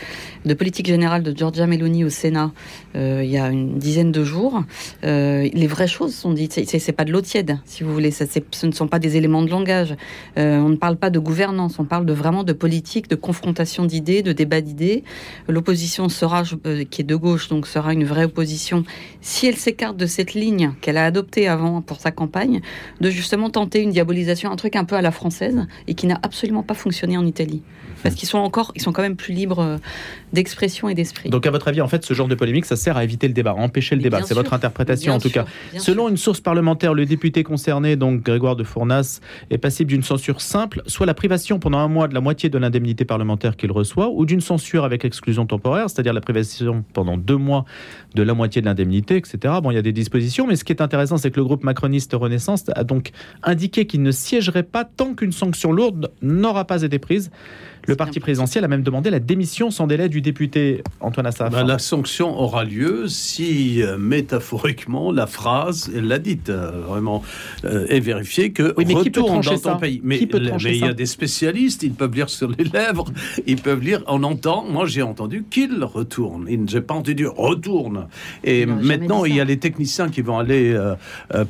[0.44, 2.52] de politique générale de Giorgia Meloni au Sénat
[2.94, 4.64] il y a une dizaine de jours,
[5.04, 6.60] les vraies choses sont dites.
[6.66, 8.10] C'est pas de l'eau tiède, si vous voulez.
[8.10, 9.94] Ce ne sont pas des éléments de langage.
[10.36, 14.22] on ne parle pas de gouvernance, on parle de, vraiment de politique, de confrontation d'idées,
[14.22, 15.04] de débat d'idées.
[15.48, 16.42] L'opposition sera,
[16.90, 18.82] qui est de gauche, donc sera une vraie opposition,
[19.20, 22.60] si elle s'écarte de cette ligne qu'elle a adoptée avant pour sa campagne,
[23.00, 26.18] de justement tenter une diabolisation, un truc un peu à la française et qui n'a
[26.22, 27.62] absolument pas fonctionné en Italie.
[28.02, 29.76] Parce qu'ils sont encore, ils sont quand même plus libres euh,
[30.32, 31.28] d'expression et d'esprit.
[31.28, 33.34] Donc, à votre avis, en fait, ce genre de polémique, ça sert à éviter le
[33.34, 34.22] débat, à empêcher le débat.
[34.22, 35.44] C'est votre interprétation, en tout cas.
[35.76, 40.40] Selon une source parlementaire, le député concerné, donc Grégoire de Fournas, est passible d'une censure
[40.40, 44.08] simple, soit la privation pendant un mois de la moitié de l'indemnité parlementaire qu'il reçoit,
[44.08, 47.64] ou d'une censure avec exclusion temporaire, c'est-à-dire la privation pendant deux mois
[48.14, 49.54] de la moitié de l'indemnité, etc.
[49.62, 51.64] Bon, il y a des dispositions, mais ce qui est intéressant, c'est que le groupe
[51.64, 53.10] macroniste Renaissance a donc
[53.42, 57.30] indiqué qu'il ne siégerait pas tant qu'une sanction lourde n'aura pas été prise.
[57.86, 61.52] Le parti présidentiel a même demandé la démission sans délai du député Antoine Assaf.
[61.52, 67.22] Ben, la sanction aura lieu si, euh, métaphoriquement, la phrase, elle l'a dite, euh, vraiment,
[67.64, 70.00] euh, est vérifiée que oui, mais retourne dans ton pays.
[70.04, 73.06] Mais, il y a des spécialistes, ils peuvent lire sur les lèvres,
[73.46, 78.08] ils peuvent lire, on entend, moi j'ai entendu qu'il retourne, j'ai pas entendu retourne.
[78.44, 80.78] Et maintenant, il y a les techniciens qui vont aller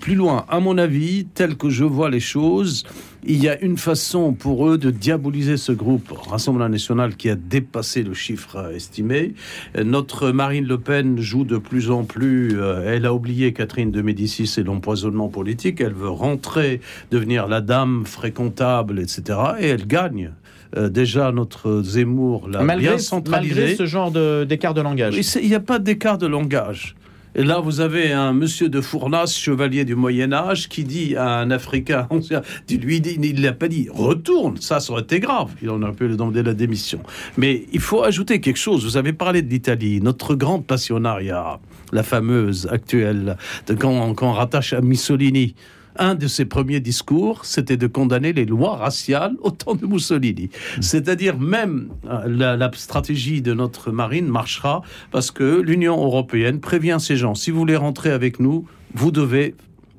[0.00, 0.44] plus loin.
[0.48, 2.84] À mon avis, tel que je vois les choses,
[3.24, 7.34] il y a une façon pour eux de diaboliser ce groupe Rassemblement national qui a
[7.34, 9.34] dépassé le chiffre estimé.
[9.76, 12.60] Notre Marine Le Pen joue de plus en plus.
[12.60, 15.80] Euh, elle a oublié Catherine de Médicis et l'empoisonnement politique.
[15.80, 16.80] Elle veut rentrer,
[17.10, 19.38] devenir la dame fréquentable, etc.
[19.58, 20.32] Et elle gagne.
[20.76, 23.54] Euh, déjà notre Zemmour l'a bien centralisé.
[23.54, 24.12] Malgré ce genre
[24.46, 25.16] d'écart de, langage.
[25.42, 26.94] Il n'y a pas d'écart de langage.
[27.36, 31.38] Et là, vous avez un monsieur de Fournas, chevalier du Moyen Âge, qui dit à
[31.38, 32.08] un Africain,
[32.68, 35.50] lui il l'a pas dit, retourne, ça, ça aurait été grave.
[35.62, 37.00] Il en a pu demander la démission.
[37.36, 38.84] Mais il faut ajouter quelque chose.
[38.84, 41.60] Vous avez parlé de l'Italie, notre grande passionnariat,
[41.92, 43.36] la fameuse actuelle,
[43.68, 45.54] de quand on rattache à Mussolini
[45.96, 50.50] un de ses premiers discours, c'était de condamner les lois raciales au temps de Mussolini.
[50.76, 50.82] Hmm.
[50.82, 56.98] C'est-à-dire même euh, la, la, stratégie de notre marine marchera parce que l'Union européenne prévient
[57.00, 59.54] ces gens, si vous voulez rentrer avec nous, vous devez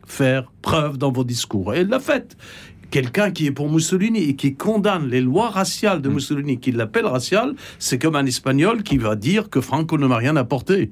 [0.06, 1.74] faire preuve dans vos discours.
[1.74, 2.36] Et elle l'a fait
[2.90, 6.14] quelqu'un qui est pour Mussolini et qui condamne les lois raciales de hmm.
[6.14, 10.18] Mussolini, qui l'appelle racial, c'est comme un Espagnol qui va dire que Franco ne m'a
[10.18, 10.92] rien apporté.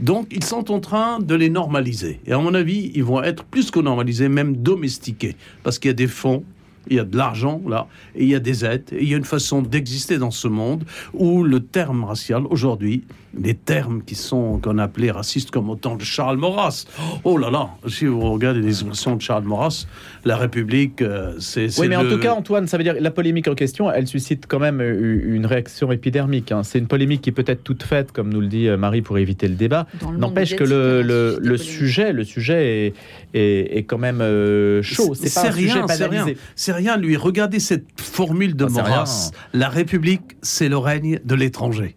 [0.00, 2.20] Donc, ils sont en train de les normaliser.
[2.26, 5.92] Et à mon avis, ils vont être plus que normalisés, même domestiqués, parce qu'il y
[5.92, 6.42] a des fonds
[6.88, 7.86] il y a de l'argent là,
[8.16, 11.44] il y a des aides, il y a une façon d'exister dans ce monde où
[11.44, 13.04] le terme racial, aujourd'hui,
[13.34, 16.86] les termes qui sont qu'on appelait racistes comme au temps de Charles Maurras.
[17.24, 19.86] Oh là là, si vous regardez les expressions de Charles Maurras,
[20.24, 21.78] la République, euh, c'est.
[21.78, 24.46] Oui, mais en tout cas, Antoine, ça veut dire la polémique en question, elle suscite
[24.48, 26.52] quand même une réaction épidermique.
[26.52, 26.62] Hein.
[26.62, 29.18] C'est une polémique qui peut être toute faite, comme nous le dit euh, Marie, pour
[29.18, 29.86] éviter le débat.
[30.18, 32.94] N'empêche que le, le, sujet, le sujet
[33.34, 35.14] est, est, quand même euh, chaud.
[35.14, 36.26] C'est pas un rien, sujet rien.
[36.56, 37.16] C'est rien, lui.
[37.16, 39.30] Regardez cette formule de ah, Maurras.
[39.52, 41.96] La République, c'est le règne de l'étranger.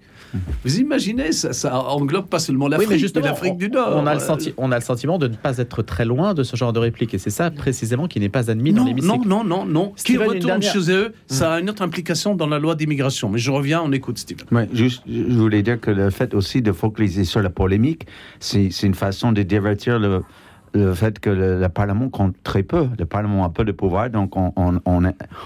[0.64, 3.94] Vous imaginez, ça, ça englobe pas seulement l'Afrique, oui, mais, l'Afrique du Nord.
[3.96, 6.56] On a, le on a le sentiment de ne pas être très loin de ce
[6.56, 7.14] genre de réplique.
[7.14, 9.28] Et c'est ça précisément qui n'est pas admis dans l'hémicycle.
[9.28, 9.94] Non, non, non, non.
[9.96, 13.30] Ce qui retourne chez eux, ça a une autre implication dans la loi d'immigration.
[13.30, 14.38] Mais je reviens, on écoute Steve.
[14.52, 18.08] Ouais, juste, je voulais dire que le fait aussi de focaliser sur la polémique,
[18.40, 20.24] c'est une façon de divertir le,
[20.74, 22.88] le fait que le, Parlement compte très peu.
[22.98, 24.80] Le Parlement a peu de pouvoir, donc on, on,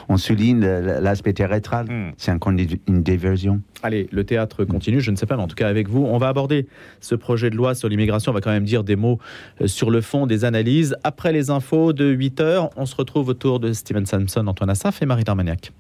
[0.09, 1.85] on, souligne l'aspect théâtral.
[1.87, 2.11] Hmm.
[2.17, 2.39] C'est un,
[2.87, 3.61] une diversion.
[3.83, 6.17] Allez, le théâtre continue, je ne sais pas, mais en tout cas avec vous, on
[6.17, 6.67] va aborder
[6.99, 8.31] ce projet de loi sur l'immigration.
[8.31, 9.19] On va quand même dire des mots
[9.61, 10.95] euh, sur le fond des analyses.
[11.03, 15.01] Après les infos de 8 heures, on se retrouve autour de Steven Sampson, Antoine Assaf
[15.01, 15.71] et Marie Darmaniac.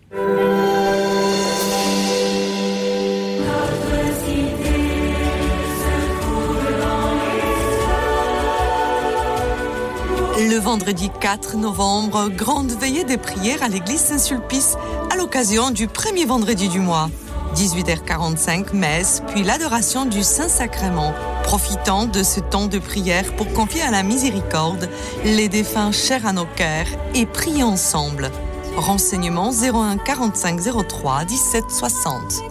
[10.39, 14.77] Le vendredi 4 novembre, grande veillée des prières à l'église Saint-Sulpice
[15.11, 17.09] à l'occasion du premier vendredi du mois.
[17.55, 23.89] 18h45, messe, puis l'adoration du Saint-Sacrement, profitant de ce temps de prière pour confier à
[23.89, 24.87] la miséricorde
[25.25, 28.29] les défunts chers à nos cœurs et prier ensemble.
[28.75, 32.43] Renseignements 01 45 03 17 60.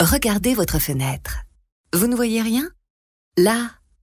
[0.00, 1.40] Regardez votre fenêtre.
[1.92, 2.68] Vous ne voyez rien?
[3.36, 3.56] Là,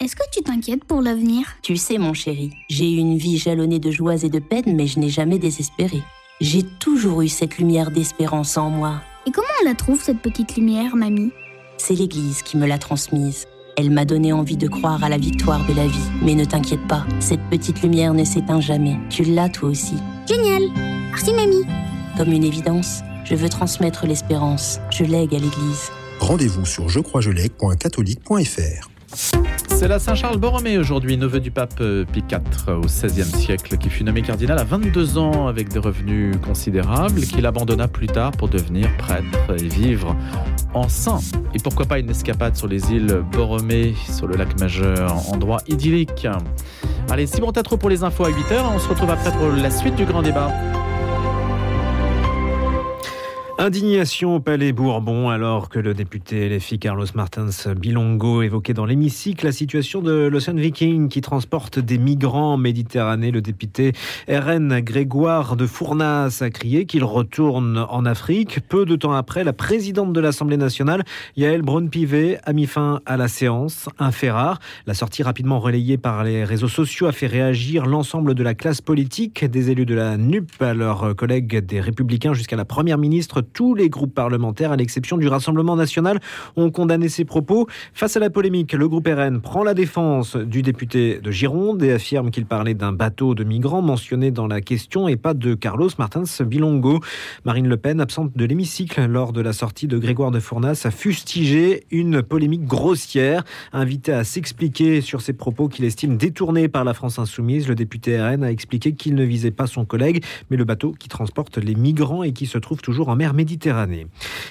[0.00, 1.44] est-ce que tu t'inquiètes pour l'avenir?
[1.60, 4.86] Tu sais, mon chéri, j'ai eu une vie jalonnée de joies et de peines, mais
[4.86, 6.00] je n'ai jamais désespéré.
[6.40, 9.00] J'ai toujours eu cette lumière d'espérance en moi.
[9.26, 11.32] Et comment on la trouve, cette petite lumière, mamie?
[11.78, 13.46] C'est l'Église qui me l'a transmise.
[13.76, 15.98] Elle m'a donné envie de croire à la victoire de la vie.
[16.22, 18.96] Mais ne t'inquiète pas, cette petite lumière ne s'éteint jamais.
[19.10, 19.96] Tu l'as toi aussi.
[20.28, 20.62] Génial
[21.10, 21.64] Merci, mamie
[22.16, 24.78] Comme une évidence, Je veux transmettre l'espérance.
[24.90, 25.90] Je lègue à l'Église.
[26.20, 28.88] Rendez-vous sur jecroisjelègue.catholique.fr.
[29.12, 33.88] C'est la Saint-Charles Borromée aujourd'hui, neveu du pape euh, Pie IV au XVIe siècle, qui
[33.88, 38.48] fut nommé cardinal à 22 ans avec des revenus considérables, qu'il abandonna plus tard pour
[38.48, 40.14] devenir prêtre et vivre
[40.74, 41.20] en saint.
[41.54, 46.26] Et pourquoi pas une escapade sur les îles Borromée, sur le lac Majeur, endroit idyllique.
[47.10, 49.96] Allez, Simon trop pour les infos à 8h, on se retrouve après pour la suite
[49.96, 50.52] du grand débat.
[53.60, 59.44] Indignation au Palais Bourbon alors que le député LFI Carlos Martins Bilongo évoquait dans l'hémicycle
[59.44, 63.32] la situation de l'Ocean Viking qui transporte des migrants en Méditerranée.
[63.32, 63.94] Le député
[64.28, 68.60] RN Grégoire de Fournas a crié qu'il retourne en Afrique.
[68.68, 71.02] Peu de temps après, la présidente de l'Assemblée nationale,
[71.36, 73.88] Yael Braun-Pivet, a mis fin à la séance.
[73.98, 74.60] Un fait rare.
[74.86, 78.80] La sortie rapidement relayée par les réseaux sociaux a fait réagir l'ensemble de la classe
[78.80, 83.47] politique, des élus de la NUP à leurs collègues des Républicains jusqu'à la première ministre
[83.52, 86.20] tous les groupes parlementaires, à l'exception du Rassemblement national,
[86.56, 87.66] ont condamné ces propos.
[87.94, 91.92] Face à la polémique, le groupe RN prend la défense du député de Gironde et
[91.92, 95.90] affirme qu'il parlait d'un bateau de migrants mentionné dans la question et pas de Carlos
[95.98, 97.00] Martins Bilongo.
[97.44, 100.90] Marine Le Pen, absente de l'hémicycle lors de la sortie de Grégoire de Fournas, a
[100.90, 103.44] fustigé une polémique grossière.
[103.72, 108.20] Invité à s'expliquer sur ses propos qu'il estime détournés par la France insoumise, le député
[108.20, 111.74] RN a expliqué qu'il ne visait pas son collègue, mais le bateau qui transporte les
[111.74, 114.08] migrants et qui se trouve toujours en mer Méditerranée.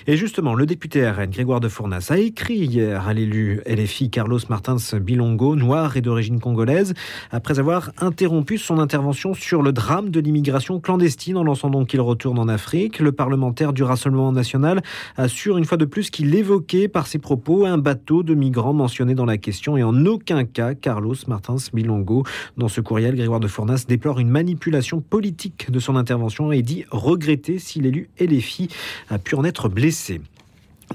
[0.07, 4.39] Et justement, le député RN, Grégoire de Fournas, a écrit hier à l'élu LFI Carlos
[4.47, 6.93] Martins Bilongo, noir et d'origine congolaise,
[7.29, 11.99] après avoir interrompu son intervention sur le drame de l'immigration clandestine en lançant donc qu'il
[11.99, 12.99] retourne en Afrique.
[12.99, 14.81] Le parlementaire du Rassemblement national
[15.17, 19.15] assure une fois de plus qu'il évoquait par ses propos un bateau de migrants mentionné
[19.15, 22.23] dans la question et en aucun cas Carlos Martins Bilongo.
[22.55, 26.85] Dans ce courriel, Grégoire de Fournas déplore une manipulation politique de son intervention et dit
[26.89, 28.69] regretter si l'élu LFI
[29.09, 30.21] a pu en être blessé.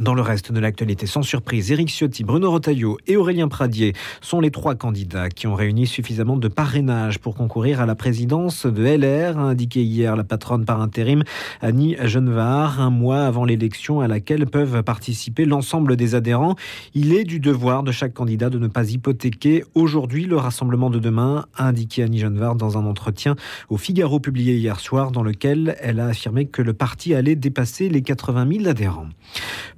[0.00, 4.40] Dans le reste de l'actualité, sans surprise, Éric Ciotti, Bruno Rotaillot et Aurélien Pradier sont
[4.40, 8.82] les trois candidats qui ont réuni suffisamment de parrainage pour concourir à la présidence de
[8.82, 11.24] LR, a indiqué hier la patronne par intérim
[11.60, 16.56] Annie Genevard, un mois avant l'élection à laquelle peuvent participer l'ensemble des adhérents.
[16.94, 21.00] Il est du devoir de chaque candidat de ne pas hypothéquer aujourd'hui le rassemblement de
[21.00, 23.36] demain, a indiqué Annie Genevard dans un entretien
[23.68, 27.90] au Figaro publié hier soir dans lequel elle a affirmé que le parti allait dépasser
[27.90, 29.08] les 80 000 adhérents.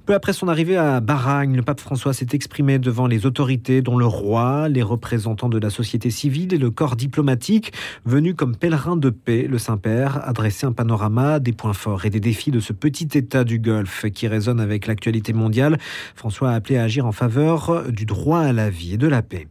[0.05, 3.97] Peu après son arrivée à Baragne, le pape François s'est exprimé devant les autorités, dont
[3.97, 7.73] le roi, les représentants de la société civile et le corps diplomatique.
[8.05, 12.11] Venu comme pèlerin de paix, le Saint-Père a dressé un panorama des points forts et
[12.11, 15.79] des défis de ce petit État du Golfe qui résonne avec l'actualité mondiale.
[16.13, 19.23] François a appelé à agir en faveur du droit à la vie et de la
[19.23, 19.47] paix.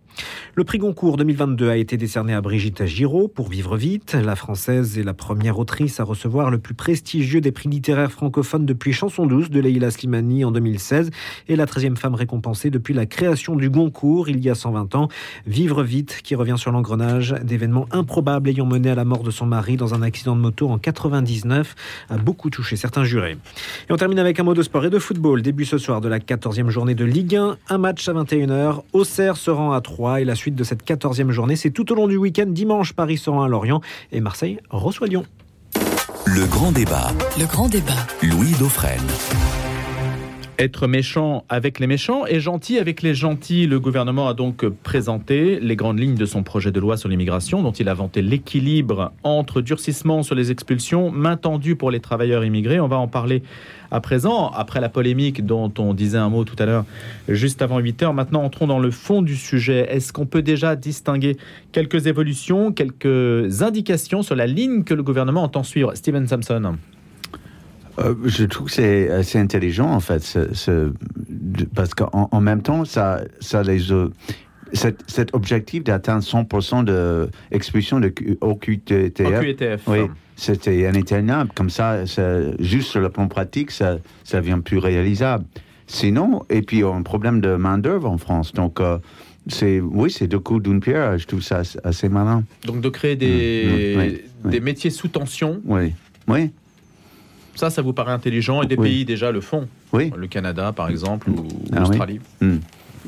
[0.54, 4.14] Le prix Goncourt 2022 a été décerné à Brigitte Giraud pour Vivre vite.
[4.14, 8.64] La française est la première autrice à recevoir le plus prestigieux des prix littéraires francophones
[8.64, 11.10] depuis Chanson douce de Leila Slimani en 2016
[11.48, 15.08] et la 13e femme récompensée depuis la création du Goncourt il y a 120 ans.
[15.46, 19.46] Vivre vite qui revient sur l'engrenage d'événements improbables ayant mené à la mort de son
[19.46, 21.74] mari dans un accident de moto en 99
[22.10, 23.36] a beaucoup touché certains jurés.
[23.88, 25.42] Et on termine avec un mot de sport et de football.
[25.42, 27.56] Début ce soir de la 14e journée de Ligue 1.
[27.70, 28.82] Un match à 21h.
[28.92, 31.94] Auxerre se rend à 3 et la suite de cette 14e journée, c'est tout au
[31.94, 32.46] long du week-end.
[32.46, 33.80] Dimanche, Paris sera à Lorient
[34.12, 35.24] et Marseille reçoit Lyon.
[36.26, 37.12] Le grand débat.
[37.38, 38.06] Le grand débat.
[38.22, 39.02] Louis Dauphren.
[40.56, 43.66] Être méchant avec les méchants et gentil avec les gentils.
[43.66, 47.60] Le gouvernement a donc présenté les grandes lignes de son projet de loi sur l'immigration,
[47.60, 52.44] dont il a vanté l'équilibre entre durcissement sur les expulsions, main tendue pour les travailleurs
[52.44, 52.78] immigrés.
[52.78, 53.42] On va en parler
[53.90, 56.84] à présent, après la polémique dont on disait un mot tout à l'heure,
[57.28, 58.14] juste avant 8 heures.
[58.14, 59.88] Maintenant, entrons dans le fond du sujet.
[59.90, 61.36] Est-ce qu'on peut déjà distinguer
[61.72, 65.96] quelques évolutions, quelques indications sur la ligne que le gouvernement entend suivre?
[65.96, 66.76] Steven Sampson
[67.98, 70.38] euh, je trouve que c'est assez intelligent en fait,
[71.74, 74.10] parce qu'en en même temps, ça, ça les euh,
[74.72, 76.84] cet, objectif d'atteindre 100%
[77.50, 79.98] d'expulsion de, au QTF, oui,
[80.36, 81.50] c'était inatteignable.
[81.54, 82.04] Comme ça,
[82.58, 85.44] juste sur le plan pratique, ça, ça devient plus réalisable.
[85.86, 88.80] Sinon, et puis on a un problème de main d'œuvre en France, donc.
[88.80, 88.98] Euh,
[89.46, 91.18] c'est oui, c'est deux coups d'une pierre.
[91.18, 92.44] Je trouve ça assez malin.
[92.64, 95.60] Donc de créer des, mmh, mmh, des métiers sous tension.
[95.66, 95.92] Oui,
[96.28, 96.50] oui.
[97.54, 99.68] Ça, ça vous paraît intelligent et des pays déjà le font.
[99.92, 100.12] Oui.
[100.16, 102.20] Le Canada, par exemple, ou ah l'Australie.
[102.40, 102.58] Hmm.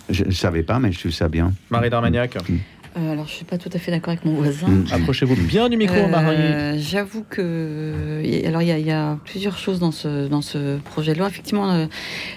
[0.09, 1.53] Je ne savais pas, mais je trouve ça bien.
[1.71, 2.59] Marie d'Armagnac hmm.
[2.97, 4.69] euh, alors, je suis pas tout à fait d'accord avec mon voisin.
[4.69, 4.85] Hmm.
[4.93, 6.37] Approchez-vous bien du micro, Marie.
[6.37, 11.19] Euh, j'avoue que, alors il y, a plusieurs choses dans ce dans ce projet de
[11.19, 11.29] loi.
[11.29, 11.87] Effectivement, euh,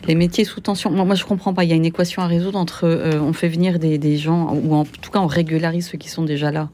[0.07, 0.89] les métiers sous tension.
[0.89, 1.63] Moi, moi, je comprends pas.
[1.63, 2.87] Il y a une équation à résoudre entre
[3.21, 6.23] on fait venir des, des, gens, ou en tout cas on régularise ceux qui sont
[6.23, 6.69] déjà là.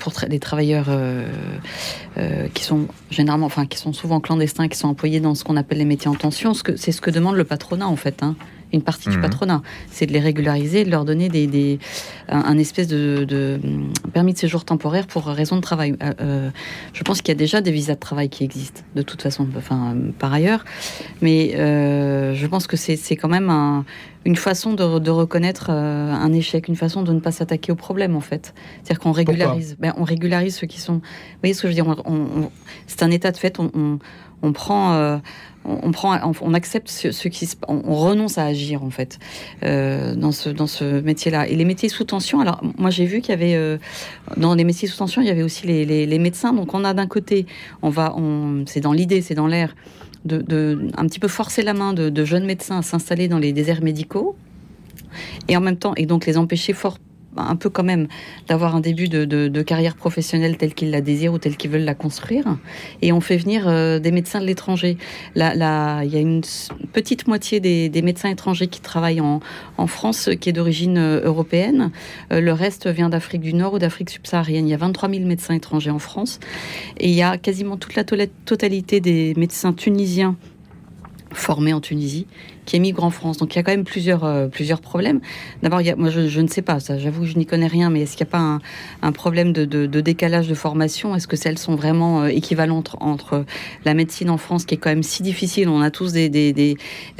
[0.00, 0.88] Euh, pour les travailleurs
[2.54, 5.78] qui sont généralement, enfin, qui sont souvent clandestins, qui sont employés dans ce qu'on appelle
[5.78, 6.52] les métiers en tension.
[6.54, 8.22] C'est ce que demande le patronat, en fait.
[8.22, 8.36] Hein
[8.72, 9.22] une partie du mhm.
[9.22, 9.62] patronat.
[9.90, 11.78] C'est de les régulariser, de leur donner des,
[12.28, 13.60] un, espèce de,
[14.12, 15.96] permis de séjour temporaire pour raison de travail.
[16.02, 16.50] Euh, euh,
[16.92, 19.46] je pense qu'il y a déjà des visas de travail qui existent, de toute façon,
[19.56, 20.64] enfin, par ailleurs.
[21.20, 23.84] Mais euh, je pense que c'est quand même
[24.24, 28.20] une façon de, reconnaître un échec, une façon de ne pas s'attaquer au problème, en
[28.20, 28.54] fait.
[28.82, 30.94] C'est-à-dire qu'on régularise, ben, on régularise ceux qui sont.
[30.94, 31.96] Vous voyez ce que je veux dire
[32.86, 33.58] C'est un état de fait.
[33.58, 33.98] on,
[34.42, 35.20] on prend
[35.64, 39.18] on, prend, on, accepte ce, qui, on, renonce à agir en fait
[39.62, 41.48] euh, dans ce métier-là.
[41.48, 42.40] Et les métiers sous tension.
[42.40, 43.78] Alors moi j'ai vu qu'il y avait euh,
[44.36, 46.52] dans les métiers sous tension, il y avait aussi les, médecins.
[46.52, 47.46] Donc on a d'un côté,
[47.82, 49.74] on va, on, c'est dans l'idée, c'est dans l'air.
[50.26, 53.54] De, un petit peu forcer la main de, de jeunes médecins à s'installer dans les
[53.54, 54.36] déserts médicaux
[55.48, 56.98] et en même temps et donc les empêcher fort
[57.36, 58.08] un peu quand même
[58.48, 61.94] d'avoir un début de, carrière professionnelle telle qu'ils la désirent ou telle qu'ils veulent la
[61.94, 62.44] construire.
[63.02, 64.96] Et on fait venir euh, des médecins de l'étranger.
[65.34, 66.42] Là, il y a une
[66.92, 69.40] petite moitié des, médecins étrangers qui travaillent en,
[69.86, 71.90] France qui est d'origine euh, européenne.
[72.32, 74.66] Euh, le reste vient d'Afrique du Nord ou d'Afrique subsaharienne.
[74.66, 76.40] Il y a 23 000 médecins étrangers en France.
[76.98, 80.36] Et il y a quasiment toute la totalité des médecins tunisiens
[81.32, 82.26] formés en Tunisie
[82.66, 83.38] qui émigrent en France.
[83.38, 85.20] Donc il y a quand même plusieurs, euh, plusieurs problèmes.
[85.62, 88.16] D'abord, moi je, ne sais pas, ça, j'avoue que je n'y connais rien, mais est-ce
[88.16, 88.58] qu'il n'y a pas
[89.02, 91.16] un, problème de, décalage de formation?
[91.16, 93.44] Est-ce que celles sont vraiment euh, équivalentes entre
[93.84, 95.68] la médecine en France, qui est quand même si difficile?
[95.68, 96.76] On a tous des, des,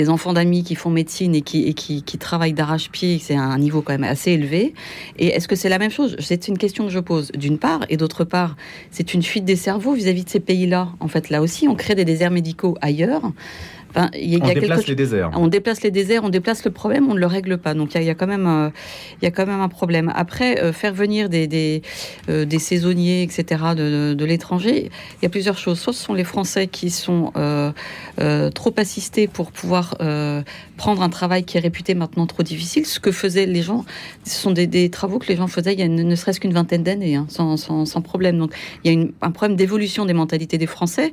[0.09, 3.83] enfants d'amis qui font médecine et qui, et qui, qui travaillent d'arrache-pied, c'est un niveau
[3.83, 4.75] quand même assez élevé.
[5.19, 6.17] Et est-ce que c'est la même chose?
[6.21, 8.57] C'est une question que je pose, d'une part, et d'autre part,
[8.91, 10.89] c'est une fuite des cerveaux vis-à-vis -vis de ces pays-là.
[11.01, 13.33] En fait, là aussi, on crée des déserts médicaux ailleurs
[13.97, 15.31] on déplace les déserts.
[15.35, 17.75] On déplace les déserts, on déplace le problème, on ne le règle pas.
[17.75, 18.71] Donc il y, a quand même, euh,
[19.21, 20.13] il y a quand même un problème.
[20.15, 21.83] Après, euh, faire venir des des,
[22.29, 23.45] euh, des saisonniers, etc.
[23.77, 25.81] de, de, l'étranger, il y a plusieurs choses.
[25.81, 27.33] Soit ce sont les Français qui sont
[28.55, 29.97] trop assistés pour pouvoir
[30.77, 32.87] prendre un travail qui est réputé maintenant trop difficile.
[32.87, 33.85] Ce que faisaient les gens,
[34.25, 36.53] ce sont des, des travaux que les gens faisaient il y a ne, serait-ce qu'une
[36.53, 38.39] vingtaine d'années, hein, sans, sans, sans, problème.
[38.39, 38.53] Donc
[38.85, 41.13] il y a une, un problème d'évolution des mentalités des Français.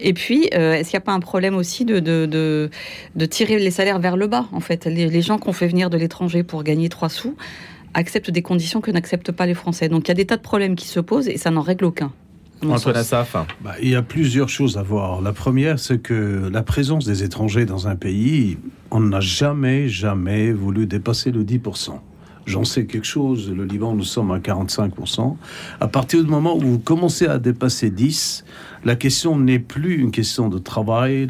[0.00, 2.70] Et puis, est-ce qu'il n'y a pas un problème aussi de de, de,
[3.26, 4.46] tirer les salaires vers le bas.
[4.52, 7.36] En fait, les, gens qu'on fait venir de l'étranger pour gagner trois sous
[7.94, 9.88] acceptent des conditions que n'acceptent pas les Français.
[9.88, 11.84] Donc il y a des tas de problèmes qui se posent et ça n'en règle
[11.84, 12.12] aucun.
[12.68, 13.36] Antoine Assaf.
[13.62, 15.22] Bah, il y a plusieurs choses à voir.
[15.22, 18.58] La première, c'est que la présence des étrangers dans un pays,
[18.90, 21.98] on n'a jamais, jamais voulu dépasser le 10%.
[22.46, 23.50] J'en sais quelque chose.
[23.50, 25.36] Le Liban, nous sommes à 45%.
[25.80, 28.44] À partir du moment où vous commencez à dépasser 10,
[28.84, 31.26] la question n'est plus une question de travail,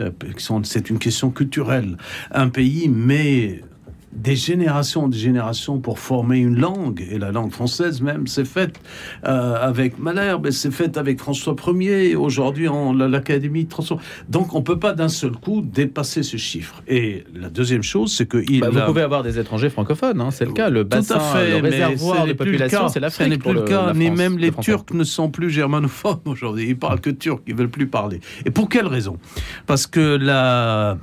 [0.63, 1.97] c'est une question culturelle.
[2.31, 3.63] Un pays met
[4.13, 7.07] des générations des générations pour former une langue.
[7.11, 8.81] Et la langue française même, c'est fait
[9.25, 12.17] euh, avec Malherbe, c'est fait avec François Ier.
[12.17, 14.01] Aujourd'hui, l'Académie transforme.
[14.29, 16.83] Donc, on peut pas d'un seul coup dépasser ce chiffre.
[16.89, 20.31] Et la deuxième chose, c'est que il bah, vous pouvez avoir des étrangers francophones, hein,
[20.31, 20.71] c'est le cas.
[20.71, 23.27] Le bassin, Tout à fait, le réservoir de population, c'est l'Afrique.
[23.27, 23.93] Ce n'est plus le cas.
[23.95, 26.69] mais même les Turcs ne sont plus germanophones aujourd'hui.
[26.69, 27.43] Ils parlent que turc.
[27.47, 28.21] Ils veulent plus parler.
[28.45, 29.19] Et pour quelle raison?
[29.67, 30.99] Parce que la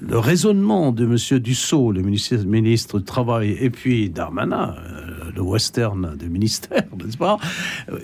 [0.00, 1.38] le raisonnement de M.
[1.40, 7.38] Dussault, le ministre, du Travail, et puis Darmanin, euh, le western des ministères, n'est-ce pas?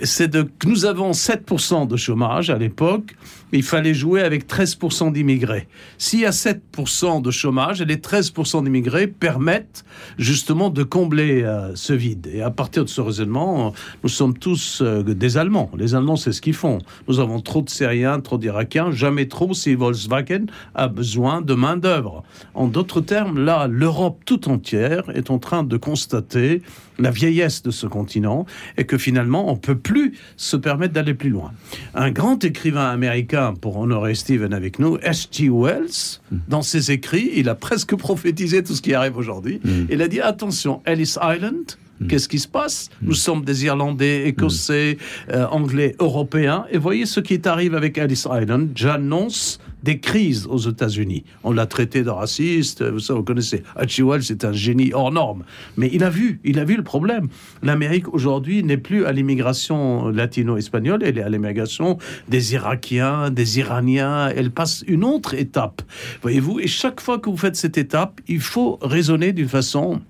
[0.03, 3.15] C'est que nous avons 7% de chômage à l'époque
[3.51, 5.67] il fallait jouer avec 13% d'immigrés.
[5.97, 9.85] S'il y a 7% de chômage, les 13% d'immigrés permettent
[10.17, 12.29] justement de combler euh, ce vide.
[12.33, 15.71] Et à partir de ce raisonnement, nous sommes tous euh, des Allemands.
[15.77, 16.79] Les Allemands, c'est ce qu'ils font.
[17.07, 22.23] Nous avons trop de Syriens, trop d'Irakiens, jamais trop si Volkswagen a besoin de main-d'œuvre.
[22.53, 26.61] En d'autres termes, là, l'Europe tout entière est en train de constater
[26.99, 28.45] la vieillesse de ce continent
[28.77, 31.51] et que finalement, on peut plus se permettre d'aller plus loin.
[31.93, 35.49] Un grand écrivain américain pour honorer Steven avec nous, H.G.
[35.49, 36.37] Wells, mm.
[36.47, 39.59] dans ses écrits, il a presque prophétisé tout ce qui arrive aujourd'hui.
[39.63, 39.85] Mm.
[39.89, 42.07] Il a dit attention, Ellis Island, mm.
[42.07, 44.97] Qu'est-ce qui se passe Nous sommes des Irlandais, Écossais,
[45.31, 46.65] euh, Anglais, Européens.
[46.71, 48.69] Et voyez ce qui arrive avec Ellis Island.
[48.75, 51.23] J'annonce des crises aux États-Unis.
[51.43, 53.63] On l'a traité de raciste, vous, ça, vous connaissez.
[53.99, 55.43] Wells c'est un génie hors norme.
[55.77, 57.27] Mais il a vu, il a vu le problème.
[57.63, 64.29] L'Amérique aujourd'hui n'est plus à l'immigration latino-espagnole, elle est à l'immigration des Irakiens, des Iraniens.
[64.35, 65.81] Elle passe une autre étape,
[66.21, 66.59] voyez-vous.
[66.59, 70.01] Et chaque fois que vous faites cette étape, il faut raisonner d'une façon,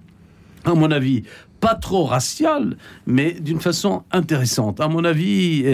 [0.66, 1.24] à mon avis,
[1.60, 4.80] pas trop raciale, mais d'une façon intéressante.
[4.80, 5.66] À mon avis,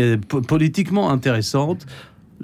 [0.48, 1.86] politiquement intéressante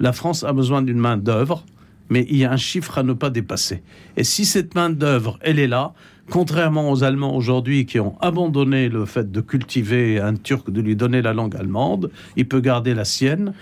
[0.00, 1.64] la France a besoin d'une main-d'œuvre
[2.10, 3.82] mais il y a un chiffre à ne pas dépasser.
[4.16, 5.94] Et si cette main-d'œuvre, elle est là,
[6.28, 10.96] contrairement aux Allemands aujourd'hui qui ont abandonné le fait de cultiver un Turc, de lui
[10.96, 13.54] donner la langue allemande, il peut garder la sienne.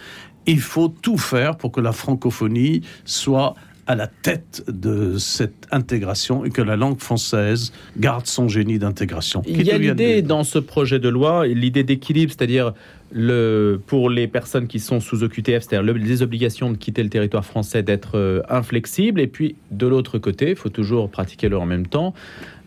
[0.47, 3.55] Il faut tout faire pour que la francophonie soit
[3.87, 9.43] à la tête de cette intégration et que la langue française garde son génie d'intégration.
[9.47, 12.75] Il y a l'idée dans ce projet de loi, l'idée d'équilibre, c'est-à-dire
[13.11, 17.45] le, pour les personnes qui sont sous OQTF, c'est-à-dire les obligations de quitter le territoire
[17.45, 21.67] français d'être euh, inflexibles, et puis de l'autre côté, il faut toujours pratiquer le en
[21.67, 22.15] même temps,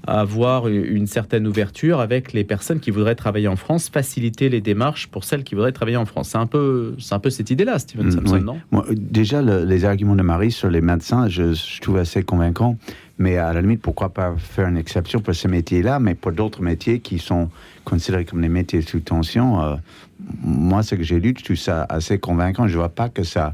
[0.07, 5.07] avoir une certaine ouverture avec les personnes qui voudraient travailler en France, faciliter les démarches
[5.07, 6.29] pour celles qui voudraient travailler en France.
[6.29, 8.83] C'est un peu, c'est un peu cette idée-là, Steven mm, Samson, non?
[8.91, 12.77] Déjà, les arguments de Marie sur les médecins, je, trouve assez convaincants.
[13.19, 16.63] Mais à la limite, pourquoi pas faire une exception pour ce métier-là, mais pour d'autres
[16.63, 17.49] métiers qui sont
[17.85, 19.75] considérés comme des métiers sous tension, euh,
[20.43, 22.67] moi, ce que j'ai lu, je trouve ça assez convaincant.
[22.67, 23.53] Je ne vois pas que ça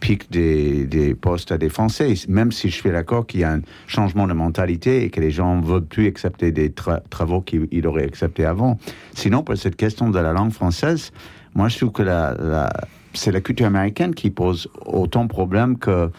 [0.00, 3.60] pique des, postes à des Français, même si je suis d'accord qu'il y a un
[3.86, 8.04] changement de mentalité et que les gens ne veulent plus accepter des travaux qu'ils auraient
[8.04, 8.78] acceptés avant.
[9.14, 11.10] Sinon, pour cette question de la langue française,
[11.54, 12.70] moi, je trouve que la,
[13.12, 16.10] c'est la culture américaine qui pose autant de problèmes que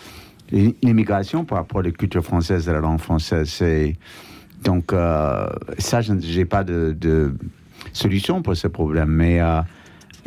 [0.51, 3.63] l'immigration par rapport à la culture française de la langue française.
[4.63, 7.33] Donc, euh, ça, je n'ai pas de,
[7.93, 9.09] solution pour ce problème.
[9.09, 9.61] Mais euh,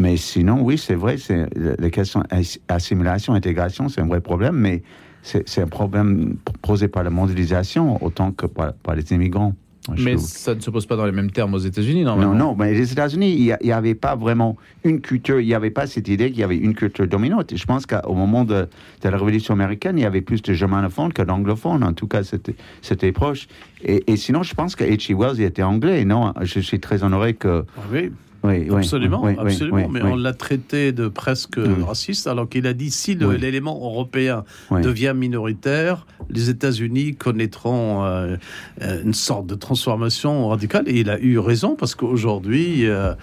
[0.03, 2.25] mais sinon, oui, c'est vrai, c'est la question
[2.67, 4.83] assimilation, intégration, c'est un vrai problème, mais
[5.23, 9.55] c'est un problème posé par la mondialisation autant que par, les immigrants.
[9.97, 12.35] Mais ça ne se pose pas dans les mêmes termes aux États-Unis, normalement.
[12.35, 15.71] Non, non, mais les États-Unis, il n'y avait pas vraiment une culture, il n'y avait
[15.71, 17.57] pas cette idée qu'il y avait une culture dominante.
[17.57, 18.67] Je pense qu'au moment de,
[19.05, 21.85] la Révolution américaine, il y avait plus de germanophones que d'anglophones.
[21.85, 23.47] En tout cas, c'était proche.
[23.85, 25.15] Et, et, sinon, je pense que H.G.
[25.15, 26.05] Wells il était anglais.
[26.05, 27.65] Non, je suis très honoré que.
[27.77, 28.11] Ah oui.
[28.45, 29.89] Oui, absolument, absolument.
[29.89, 35.15] mais on l'a traité de presque raciste, alors qu'il a dit si l'élément européen devient
[35.17, 38.37] minoritaire, les États-Unis connaîtront euh,
[38.83, 40.89] euh, une sorte de transformation radicale.
[40.89, 43.15] Et il a eu raison parce qu'aujourd'hui, euh,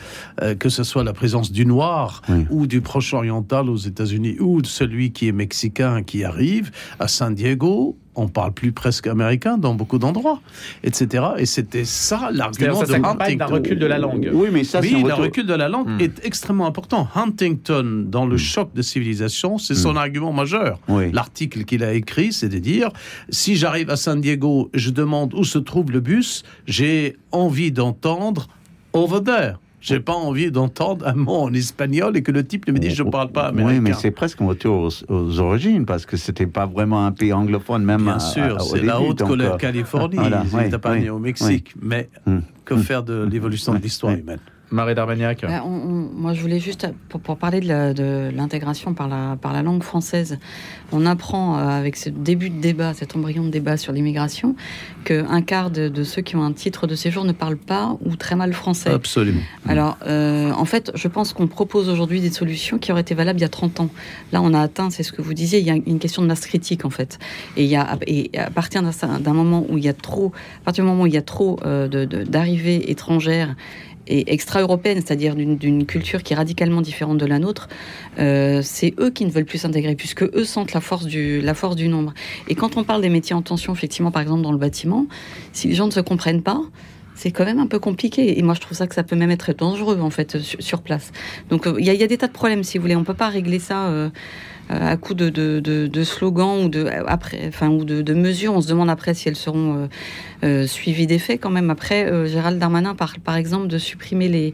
[0.58, 5.12] que ce soit la présence du noir ou du Proche-Oriental aux États-Unis ou de celui
[5.12, 9.98] qui est mexicain qui arrive à San Diego, on parle plus presque américain dans beaucoup
[9.98, 10.42] d'endroits,
[10.84, 11.26] etc.
[11.38, 13.46] Et c'était ça l'argument de Huntington.
[13.48, 14.30] recul de la langue.
[14.34, 16.02] Oui, mais ça, oui, le recul de la langue hmm.
[16.02, 17.08] est extrêmement important.
[17.16, 18.40] Huntington, dans le hmm.
[18.40, 19.98] choc de civilisation, c'est son hmm.
[19.98, 20.80] argument majeur.
[21.14, 22.90] L'article qu'il a écrit, c'est de dire
[23.30, 28.48] si j'arrive à San Diego, je demande où se trouve le bus, j'ai envie d'entendre
[28.94, 29.56] over there.
[29.90, 33.04] J'ai pas envie d'entendre un mot en espagnol et que le type me dise je
[33.04, 33.74] parle pas américain.
[33.74, 37.34] Oui, mais c'est presque un retour aux, origines parce que c'était pas vraiment un pays
[37.34, 38.04] anglophone même.
[38.04, 40.18] Bien sûr, c'est la haute euh, Californie.
[40.18, 42.42] Voilà, ils pas né au Mexique, mais hum.
[42.66, 44.40] que faire de l'évolution de l'histoire humaine?
[44.72, 49.62] Marie Darmagnac bah, Moi, je voulais juste, pour, parler de l'intégration par la, par la
[49.62, 50.38] langue française,
[50.92, 54.56] on apprend euh, avec ce début de débat, cet embryon de débat sur l'immigration,
[55.06, 58.36] qu'un quart de, ceux qui ont un titre de séjour ne parlent pas ou très
[58.36, 58.92] mal français.
[58.92, 59.42] Absolument.
[59.68, 63.40] Alors, euh, en fait, je pense qu'on propose aujourd'hui des solutions qui auraient été valables
[63.40, 63.90] il y a 30 ans.
[64.32, 66.28] Là, on a atteint, c'est ce que vous disiez, il y a une question de
[66.28, 67.20] masse critique, en fait.
[67.58, 70.66] Et, il y a, et à partir d'un moment où il y a trop, à
[70.66, 73.56] partir du moment où il y a trop euh, d'arrivées étrangères
[74.10, 77.70] et extra-européenne, c'est-à-dire d'une culture qui est radicalement différente de la nôtre,
[78.18, 81.54] euh, c'est eux qui ne veulent plus s'intégrer, puisque eux sentent la force, du, la
[81.54, 82.14] force du nombre.
[82.48, 85.06] Et quand on parle des métiers en tension, effectivement, par exemple dans le bâtiment,
[85.54, 86.62] si les gens ne se comprennent pas,
[87.20, 88.40] c'est quand même un peu compliqué.
[88.40, 91.12] Et moi, je trouve ça que ça peut même être dangereux, en fait, sur, place.
[91.50, 92.96] Donc, euh, il y, a des tas de problèmes, si vous voulez.
[92.96, 94.10] On peut pas régler ça euh,
[94.70, 98.54] à coup de, slogans ou de après, enfin ou de, mesures.
[98.54, 99.88] On se demande après si elles seront euh,
[100.44, 101.70] euh, suivies d'effets quand même.
[101.70, 104.54] Après, euh, Gérald Darmanin parle par exemple de supprimer les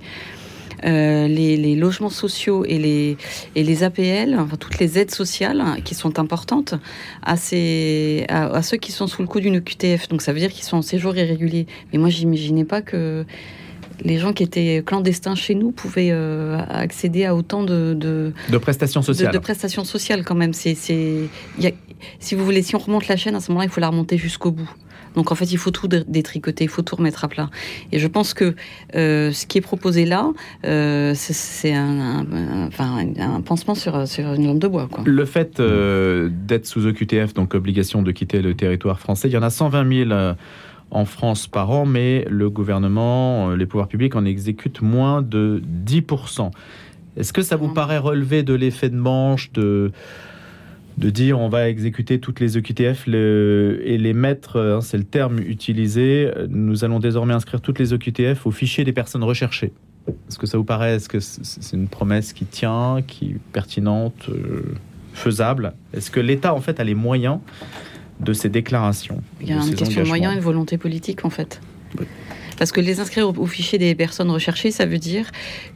[0.83, 3.17] les, logements sociaux et les,
[3.55, 6.75] et les APL, enfin, toutes les aides sociales qui sont importantes
[7.23, 10.09] à, ces, à, ceux qui sont sous le coup d'une QTF.
[10.09, 11.65] Donc ça veut dire qu'ils sont en séjour irrégulier.
[11.91, 13.25] Mais moi, j'imaginais pas que
[14.03, 19.01] les gens qui étaient clandestins chez nous pouvaient euh, accéder à autant de, de, prestations
[19.01, 19.33] sociales.
[19.33, 20.53] De, prestations sociales quand même.
[20.53, 23.89] C'est, si vous voulez, si on remonte la chaîne, à ce moment-là, il faut la
[23.89, 24.69] remonter jusqu'au bout.
[25.15, 27.49] Donc en fait, il faut tout détricoter, il faut tout remettre à plat.
[27.93, 28.53] Et je pense que
[28.95, 30.31] euh, ce qui est proposé là,
[30.65, 32.25] euh, c'est un,
[32.77, 34.89] un, pansement sur, sur, une lampe de bois.
[34.91, 35.05] Quoi.
[35.05, 39.43] Le fait d'être sous OQTF, donc obligation de quitter le territoire français, il y en
[39.43, 40.35] a 120 000
[40.91, 45.61] en France par an, mais le gouvernement, euh, les pouvoirs publics en exécutent moins de
[45.85, 46.51] 10%.
[47.17, 49.91] Est-ce que ça vous paraît relever de l'effet de manche de,
[50.97, 55.39] de dire on va exécuter toutes les EQTF et les mettre, hein, c'est le terme
[55.39, 59.71] utilisé, nous allons désormais inscrire toutes les EQTF au fichier des personnes recherchées.
[60.29, 64.29] Est-ce que ça vous paraît, est-ce que c'est une promesse qui tient, qui est pertinente
[64.29, 64.61] euh
[65.15, 65.73] faisable?
[65.93, 67.39] Est-ce que l'État, en fait, a les moyens
[68.19, 71.29] de ces déclarations Il y a une question de moyens et de volonté politique, en
[71.29, 71.59] fait.
[72.57, 75.31] Parce que les inscrire au, fichier des personnes recherchées, ça veut dire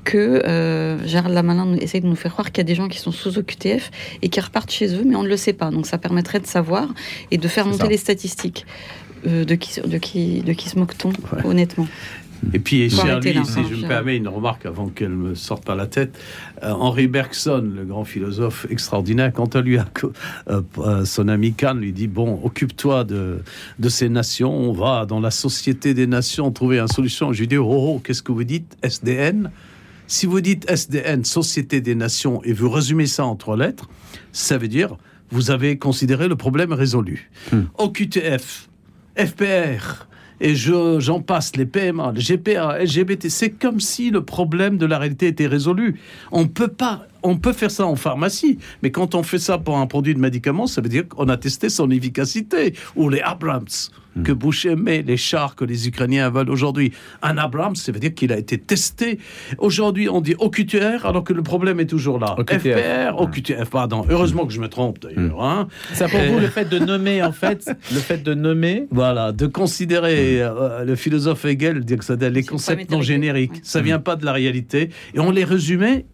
[0.06, 3.00] que euh, Gérald Lamalin essaie de nous faire croire qu'il y a des gens qui
[3.00, 5.72] sont sous OQTF et qui repartent chez eux, mais on ne le sait pas.
[5.72, 6.88] Donc ça permettrait de savoir
[7.32, 8.66] et de faire monter les statistiques.
[9.28, 11.12] Euh, de, qui, de, qui, de qui se moque-t-on,
[11.44, 11.88] honnêtement?
[12.54, 15.76] Et puis, cher lui, si je me permets une remarque avant qu'elle me sorte par
[15.76, 16.18] la tête,
[16.64, 19.86] euh, Henri Bergson, le grand philosophe extraordinaire, quand on lui a,
[20.50, 23.42] euh, euh, son ami Kahn lui dit Bon, occupe-toi de,
[23.78, 27.34] de ces nations, on va dans la société des nations trouver une solution.
[27.34, 29.52] Je lui dis Oh, oh qu'est-ce que vous dites SDN
[30.08, 33.90] Si vous dites SDN, Société des Nations, et vous résumez ça en trois lettres,
[34.32, 34.96] ça veut dire
[35.32, 37.30] vous avez considéré le problème résolu.
[37.52, 37.66] Hmm.
[37.78, 38.68] OQTF,
[39.16, 40.09] FPR,
[40.42, 44.98] et j'en passe, les PMA, les GPA, LGBT, c'est comme si le problème de la
[44.98, 46.00] réalité était résolu.
[46.32, 49.78] On peut pas on peut faire ça en pharmacie, mais quand on fait ça pour
[49.78, 52.74] un produit de médicament, ça veut dire qu'on a testé son efficacité.
[52.96, 53.66] Ou les Abrams
[54.20, 54.24] hmm.
[54.24, 56.92] que Bush aimait, les chars que les Ukrainiens veulent aujourd'hui.
[57.22, 59.20] Un Abrams, ça veut dire qu'il a été testé.
[59.58, 62.36] Aujourd'hui, on dit OQTR, alors que le problème est toujours là.
[62.38, 64.06] FPR, OQTF, pardon.
[64.10, 65.44] Heureusement que je me trompe d'ailleurs.
[65.44, 65.68] Hein.
[65.94, 68.88] C'est pour vous le fait de nommer, en fait, le fait de nommer.
[68.92, 73.62] Voilà, de considérer euh, le philosophe Hegel, dire que ça les concepts non génériques.
[73.64, 74.90] Ça vient pas de la réalité.
[75.14, 76.06] Et on les résumait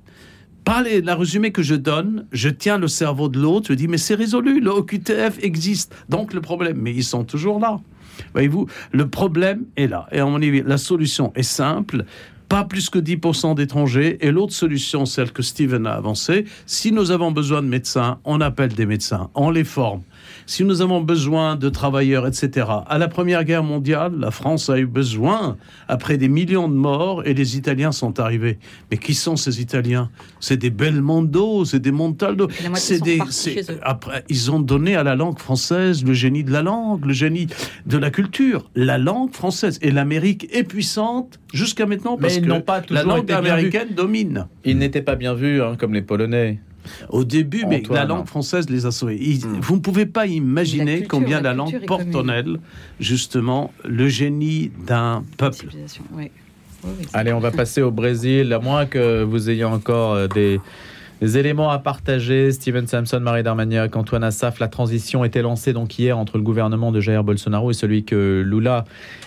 [0.63, 3.99] par la résumé que je donne, je tiens le cerveau de l'autre, je dis mais
[3.99, 7.79] c'est résolu, le OQTF existe, donc le problème, mais ils sont toujours là.
[8.33, 10.07] Voyez-vous, le problème est là.
[10.11, 12.05] Et à mon avis, la solution est simple.
[12.49, 14.17] Pas plus que 10% d'étrangers.
[14.21, 18.39] Et l'autre solution, celle que Steven a avancée, si nous avons besoin de médecins, on
[18.41, 20.03] appelle des médecins, on les forme
[20.45, 22.67] si nous avons besoin de travailleurs, etc.
[22.87, 27.25] À la Première Guerre mondiale, la France a eu besoin, après des millions de morts,
[27.25, 28.59] et les Italiens sont arrivés.
[28.91, 30.09] Mais qui sont ces Italiens?
[30.39, 32.47] C'est des Belmondo, c'est des Montaldo.
[32.75, 33.19] C'est des.
[33.81, 37.47] Après, ils ont donné à la langue française le génie de la langue, le génie
[37.85, 39.79] de la culture, la langue française.
[39.81, 44.47] Et l'Amérique est puissante jusqu'à maintenant parce que pas la langue américaine domine.
[44.63, 46.59] Ils n'étaient pas bien vus, hein, comme les Polonais.
[47.09, 49.15] Au début, mais la langue française les a sauvés.
[49.15, 49.59] Hmm.
[49.61, 52.59] Vous ne pouvez pas imaginer combien la, langue porte en elle,
[52.99, 55.67] justement, le génie d'un peuple.
[57.13, 60.27] Allez, on va passer au Brésil, à moins que vous ayez encore euh,
[61.21, 65.97] des éléments à partager, Steven Samson, Marie Darmagnac, Antoine Assaf, la transition était lancée donc
[65.97, 68.83] hier entre le gouvernement de Jair Bolsonaro et celui que Lula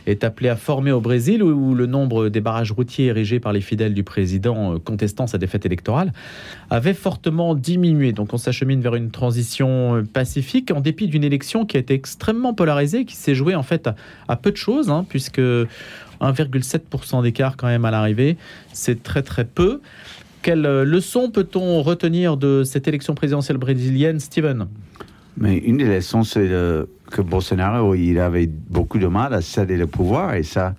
[0.06, 3.62] est appelé à former au Brésil, où le nombre des barrages routiers érigés par les
[3.62, 6.12] fidèles du président euh, contestant sa défaite électorale
[6.68, 8.12] avait fortement diminué.
[8.12, 11.94] Donc on s'achemine vers une transition euh, pacifique en dépit d'une élection qui a été
[11.94, 13.88] extrêmement polarisée, qui s'est jouée en fait
[14.28, 15.40] à, peu de choses, hein, puisque
[16.20, 18.36] 1,7% d'écart quand même à l'arrivée,
[18.72, 19.80] c'est très très peu.
[20.42, 24.66] Quelle euh, leçon peut-on retenir de cette élection présidentielle brésilienne, Steven?
[25.36, 26.48] Mais une des leçons, c'est
[27.10, 30.34] que Bolsonaro, il avait beaucoup de mal à céder le pouvoir.
[30.34, 30.74] Et ça,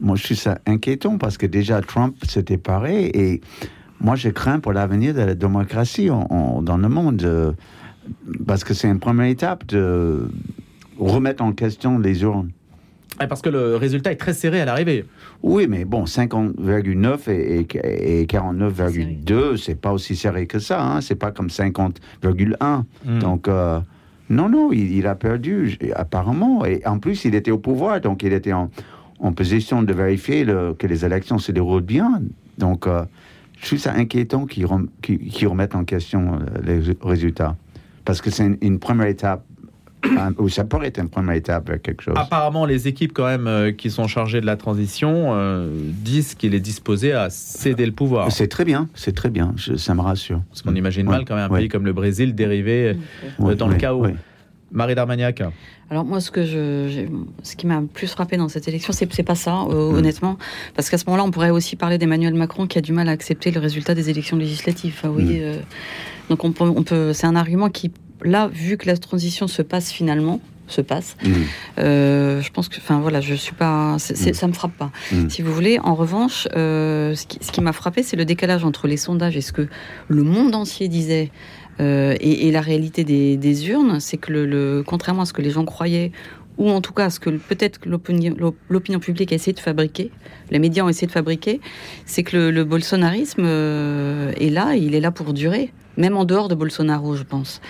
[0.00, 3.06] moi, je suis ça inquiétant parce que déjà, Trump s'était paré.
[3.14, 3.40] Et
[4.00, 7.22] moi, je crains pour l'avenir de la démocratie dans le monde.
[7.24, 7.52] Euh,
[8.46, 10.28] parce que c'est une première étape de
[10.98, 12.50] remettre en question les urnes.
[13.28, 15.04] Parce que le résultat est très serré à l'arrivée.
[15.42, 20.82] Oui, mais bon, 50,9 et, 49,2, c'est pas aussi serré que ça.
[20.82, 21.00] Hein.
[21.00, 22.82] C'est pas comme 50,1.
[23.04, 23.18] Hmm.
[23.20, 23.78] Donc, euh,
[24.30, 26.64] non, non, il, a perdu, apparemment.
[26.64, 28.70] Et en plus, il était au pouvoir, donc il était en,
[29.36, 32.20] position de vérifier que les élections se déroulent bien.
[32.58, 33.04] Donc, euh,
[33.60, 37.56] je suis ça inquiétant qu'ils remettent en question euh, les résultats.
[38.04, 39.44] Parce que c'est une première étape
[40.38, 42.14] ou ça pourrait être une première étape vers quelque chose.
[42.16, 46.54] Apparemment, les équipes quand même euh, qui sont chargées de la transition euh, disent qu'il
[46.54, 48.30] est disposé à céder le pouvoir.
[48.32, 50.42] C'est très bien, c'est très bien, ça me rassure.
[50.50, 52.96] Parce qu'on imagine mal quand même un pays comme le Brésil dérivé
[53.40, 54.06] euh, dans le chaos.
[54.72, 55.40] Marie Darmagnac.
[55.88, 57.06] Alors moi, ce que je,
[57.44, 59.70] ce qui m'a plus frappé dans cette élection, c'est, c'est pas ça, mm.
[59.70, 60.36] honnêtement,
[60.74, 63.12] parce qu'à ce moment-là, on pourrait aussi parler d'Emmanuel Macron qui a du mal à
[63.12, 65.00] accepter le résultat des élections législatives.
[65.04, 65.58] oui, mm.
[66.28, 67.92] donc on peut, on peut, c'est un argument qui
[68.22, 71.16] là, vu que la transition se passe finalement, se passe.
[71.22, 71.32] Mm.
[71.78, 73.98] Euh, je pense que, enfin voilà, je suis pas, mm.
[73.98, 74.90] ça me frappe pas.
[75.12, 75.28] Mm.
[75.28, 78.96] Si vous voulez, en revanche, euh, ce qui, m'a frappé, c'est le décalage entre les
[78.96, 79.68] sondages et ce que
[80.08, 81.30] le monde entier disait.
[81.80, 85.64] Euh, et, la réalité des, urnes, c'est que le, contrairement à ce que les gens
[85.64, 86.12] croyaient,
[86.56, 90.12] ou en tout cas à ce que peut-être l'opinion publique a essayé de fabriquer,
[90.52, 91.60] les médias ont essayé de fabriquer,
[92.06, 95.72] c'est que le, le bolsonarisme est là, il est là pour durer.
[95.96, 97.60] Même en dehors de Bolsonaro, je pense.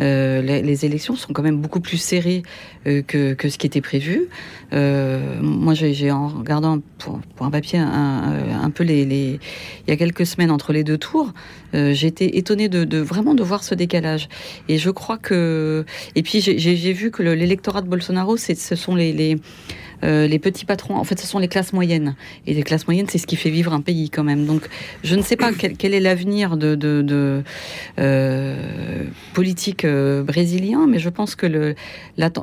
[0.00, 2.42] Euh, les, élections sont quand même beaucoup plus serrées
[2.86, 4.28] euh, que, ce qui était prévu.
[4.72, 10.26] Euh, moi, j'ai en regardant pour, un papier un, peu les, il y a quelques
[10.26, 11.32] semaines entre les deux tours,
[11.72, 14.28] été étonnée de, vraiment de voir ce décalage.
[14.68, 19.38] Et je crois que et puis j'ai vu que l'électorat de Bolsonaro, ce sont les
[20.04, 22.14] euh, les petits patrons, en fait, ce sont les classes moyennes.
[22.46, 24.46] Et les classes moyennes, c'est ce qui fait vivre un pays quand même.
[24.46, 24.62] Donc,
[25.04, 27.42] je ne sais pas quel, est l'avenir de,
[27.98, 31.74] euh, politique euh, brésilien, mais je pense que le,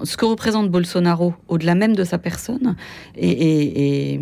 [0.03, 2.75] ce que représente Bolsonaro, au-delà même de sa personne,
[3.15, 4.19] est,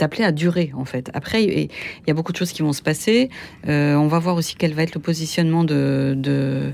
[0.00, 1.10] appelé à durer en fait.
[1.14, 1.68] Après, il
[2.06, 3.30] y a beaucoup de choses qui vont se passer.
[3.66, 6.72] on va voir aussi quel va être le positionnement de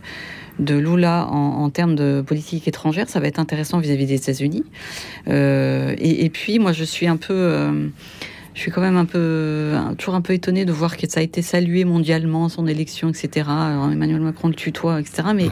[0.59, 4.64] de Lula en, termes de politique étrangère, ça va être intéressant vis-à-vis des États-Unis.
[5.28, 7.32] Euh, et, puis, moi, je suis un peu.
[7.34, 7.88] Euh,
[8.55, 11.22] je suis quand même un peu, toujours un peu étonnée de voir que ça a
[11.22, 13.48] été salué mondialement, son élection, etc.
[13.90, 15.28] Emmanuel Macron le tutoie, etc.
[15.34, 15.48] Mais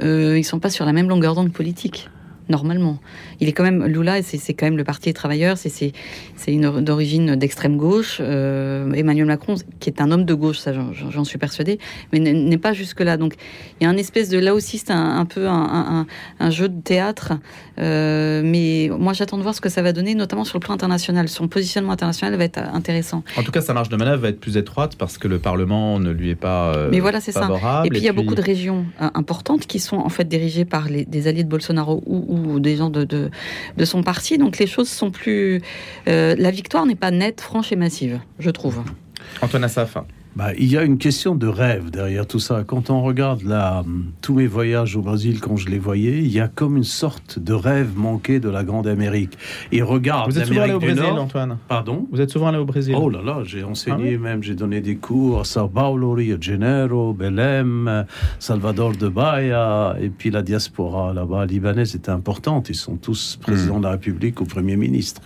[0.00, 2.08] euh, ils sont pas sur la même longueur d'onde politique
[2.48, 2.98] normalement.
[3.40, 5.92] Il est quand même Lula, c'est quand même le Parti des travailleurs, c'est
[6.46, 8.18] une d'origine d'extrême gauche.
[8.20, 11.78] Euh, Emmanuel Macron, qui est un homme de gauche, ça j'en suis persuadé,
[12.12, 13.16] mais n'est pas jusque là.
[13.16, 13.34] Donc
[13.80, 16.06] il y a un espèce de là aussi c'est un, peu un,
[16.50, 17.34] jeu de théâtre.
[17.78, 20.74] Euh, mais moi j'attends de voir ce que ça va donner, notamment sur le plan
[20.74, 21.28] international.
[21.28, 23.22] Son positionnement international va être intéressant.
[23.36, 25.98] En tout cas, sa marge de manœuvre va être plus étroite parce que le Parlement
[25.98, 27.48] ne lui est pas euh, mais voilà, c'est Ça.
[27.84, 30.88] Et puis il y a beaucoup de régions importantes qui sont en fait dirigées par
[30.88, 34.38] les, des alliés de Bolsonaro ou ou des gens de, de, son parti.
[34.38, 35.60] Donc les choses sont plus...
[36.08, 38.82] Euh, la victoire n'est pas nette, franche et massive, je trouve.
[39.42, 39.96] Antoine Assaf.
[40.38, 42.62] Bah, il y a une question de rêve derrière tout ça.
[42.64, 43.82] Quand on regarde la,
[44.22, 47.40] tous mes voyages au Brésil, quand je les voyais, il y a comme une sorte
[47.40, 49.36] de rêve manqué de la Grande Amérique.
[49.72, 52.06] Et regarde Vous êtes souvent allé au Brésil, Antoine Pardon?
[52.12, 54.80] Vous êtes souvent allé au Brésil Oh là là, j'ai enseigné ah même, j'ai donné
[54.80, 58.06] des cours à Sao Paulo, Rio de Janeiro, Belém,
[58.38, 62.68] Salvador de Bahia, et puis la diaspora là-bas libanaise était importante.
[62.68, 65.20] Ils sont tous présidents de la République ou Premier ministre.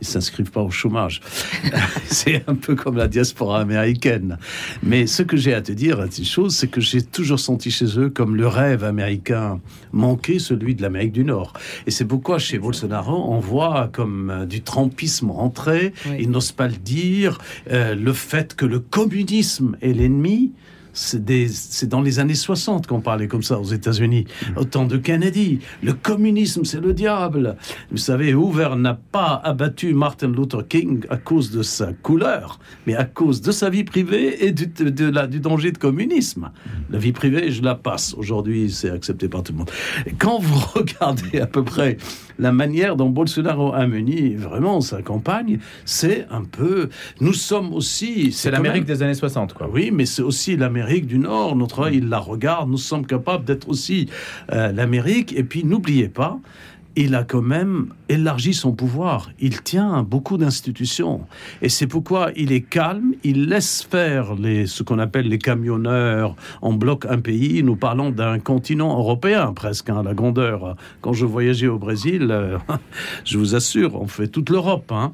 [0.00, 1.20] Ils s'inscrivent pas au chômage.
[2.06, 4.38] C'est un peu comme la diaspora américaine.
[4.82, 7.98] Mais ce que j'ai à te dire, une chose, c'est que j'ai toujours senti chez
[7.98, 9.60] eux comme le rêve américain
[9.92, 11.52] manqué, celui de l'Amérique du Nord.
[11.86, 16.68] Et c'est pourquoi chez Bolsonaro, on voit comme euh, du trumpisme rentrer, il n'ose pas
[16.68, 17.38] le dire,
[17.70, 20.52] euh, le fait que le communisme est l'ennemi,
[20.94, 24.24] c'est dans les années 60 qu'on parlait comme ça aux États-Unis.
[24.24, 24.58] Mm.
[24.58, 27.56] Au temps de Kennedy, le communisme, c'est le diable.
[27.90, 32.94] Vous savez, Hoover n'a pas abattu Martin Luther King à cause de sa couleur, mais
[32.94, 36.50] à cause de sa vie privée et du, de, la, du danger de communisme.
[36.90, 38.14] La vie privée, je la passe.
[38.14, 39.70] Aujourd'hui, c'est accepté par tout le monde.
[40.18, 41.96] quand vous regardez à peu près
[42.38, 46.88] la manière dont Bolsonaro a mené vraiment sa campagne, c'est un peu.
[47.20, 48.32] Nous sommes aussi.
[48.32, 49.68] C'est l'Amérique des années 60, quoi.
[49.72, 51.56] Oui, mais c'est aussi l'Amérique du Nord.
[51.56, 52.70] Notre œil, il la regarde.
[52.70, 54.08] Nous sommes capables d'être aussi
[54.52, 55.34] euh, l'Amérique.
[55.36, 56.38] Et puis, n'oubliez pas,
[56.96, 59.30] il a quand même élargi son pouvoir.
[59.40, 61.22] Il tient beaucoup d'institutions.
[61.62, 66.36] Et c'est pourquoi il est calme, il laisse faire les, ce qu'on appelle les camionneurs.
[66.62, 67.62] On bloque un pays.
[67.62, 70.76] Nous parlons d'un continent européen presque, à hein, la grandeur.
[71.00, 72.58] Quand je voyageais au Brésil, euh,
[73.24, 74.92] je vous assure, on fait toute l'Europe.
[74.92, 75.12] Hein.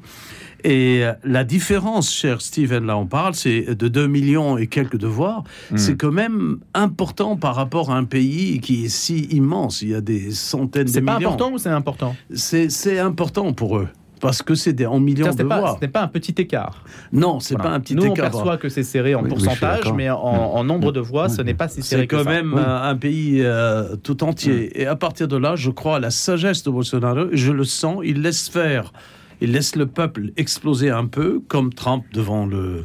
[0.63, 4.97] Et euh, la différence, cher Steven, là on parle, c'est de 2 millions et quelques
[4.97, 5.43] de voix.
[5.71, 5.77] Hmm.
[5.77, 9.81] C'est quand même important par rapport à un pays qui est si immense.
[9.81, 10.93] Il y a des centaines de millions.
[10.93, 13.87] C'est pas important ou c'est important C'est important pour eux
[14.21, 15.75] parce que c'est en millions de voix.
[15.75, 16.83] Ce n'est pas un petit écart.
[17.11, 18.15] Non, c'est n'est pas un petit Nous, écart.
[18.15, 21.55] Nous, on perçoit que c'est serré en pourcentage, mais en, nombre de voix, ce n'est
[21.55, 22.23] pas si serré que ça.
[22.23, 24.79] C'est quand même un pays euh, tout entier.
[24.79, 27.25] Et à partir de là, je crois à la sagesse de Bolsonaro.
[27.33, 27.99] Je le sens.
[28.03, 28.93] Il laisse faire
[29.41, 32.83] il laisse le peuple exploser un peu, comme Trump devant le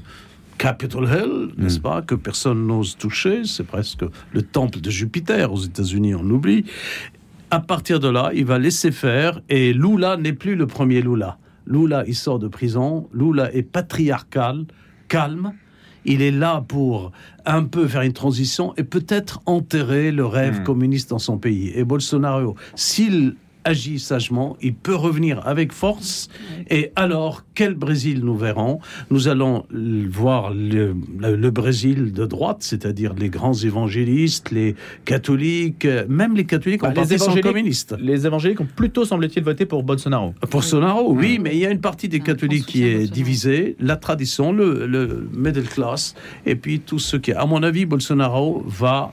[0.59, 1.83] Capitol Hill, n'est-ce mm.
[1.83, 3.45] pas, que personne n'ose toucher.
[3.45, 6.65] C'est presque le temple de Jupiter aux États-Unis, on oublie.
[7.51, 11.39] À partir de là, il va laisser faire, et Lula n'est plus le premier Lula.
[11.67, 13.09] Lula, il sort de prison.
[13.13, 14.65] Lula est patriarcal,
[15.09, 15.53] calme.
[16.05, 17.11] Il est là pour
[17.45, 20.65] un peu faire une transition et peut-être enterrer le rêve mm.
[20.65, 21.73] communiste dans son pays.
[21.75, 23.35] Et Bolsonaro, s'il
[23.67, 26.29] agit sagement, il peut revenir avec force.
[26.71, 28.79] Et alors, quel Brésil nous verrons?
[29.11, 29.67] Nous allons
[30.09, 30.95] voir le,
[31.51, 37.19] Brésil de droite, c'est-à-dire les grands évangélistes, les catholiques, même les catholiques ont bah, les
[37.19, 37.97] sont communistes.
[37.99, 40.33] Les évangéliques ont plutôt, semble-t-il, voté pour Bolsonaro.
[40.51, 44.53] Bolsonaro, oui, mais il y a une partie des catholiques qui est divisée, la tradition,
[44.53, 46.15] le, le middle class,
[46.45, 47.35] et puis tout ce qui est.
[47.35, 49.13] À mon avis, Bolsonaro va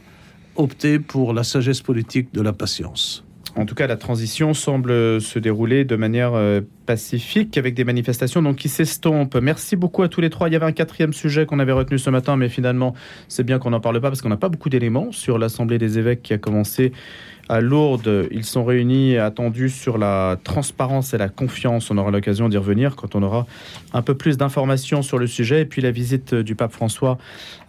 [0.56, 3.24] opter pour la sagesse politique de la patience.
[3.56, 8.42] En tout cas, la transition semble se dérouler de manière euh, pacifique avec des manifestations
[8.42, 9.36] donc qui s'estompent.
[9.36, 10.50] Merci beaucoup à tous les trois.
[10.50, 12.96] Il y avait un quatrième sujet qu'on avait retenu ce matin, mais finalement,
[13.28, 16.00] c'est bien qu'on n'en parle pas parce qu'on n'a pas beaucoup d'éléments sur l'Assemblée des
[16.00, 16.94] évêques qui a commencé
[17.50, 18.28] à Lourdes.
[18.32, 21.92] Ils sont réunis et attendus sur la transparence et la confiance.
[21.92, 23.46] On aura l'occasion d'y revenir quand on aura
[23.94, 25.62] un peu plus d'informations sur le sujet.
[25.62, 27.18] Et puis la visite du pape François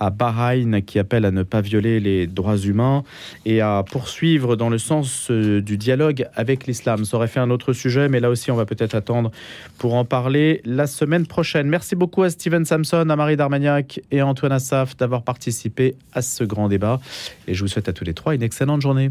[0.00, 3.02] à Bahreïn qui appelle à ne pas violer les droits humains
[3.44, 7.04] et à poursuivre dans le sens euh, du dialogue avec l'islam.
[7.04, 9.30] Ça aurait fait un autre sujet, mais là aussi on va peut-être attendre
[9.78, 11.68] pour en parler la semaine prochaine.
[11.68, 16.22] Merci beaucoup à Steven Samson, à Marie Darmagnac et à Antoine Assaf d'avoir participé à
[16.22, 17.00] ce grand débat.
[17.48, 19.10] Et je vous souhaite à tous les trois une excellente journée.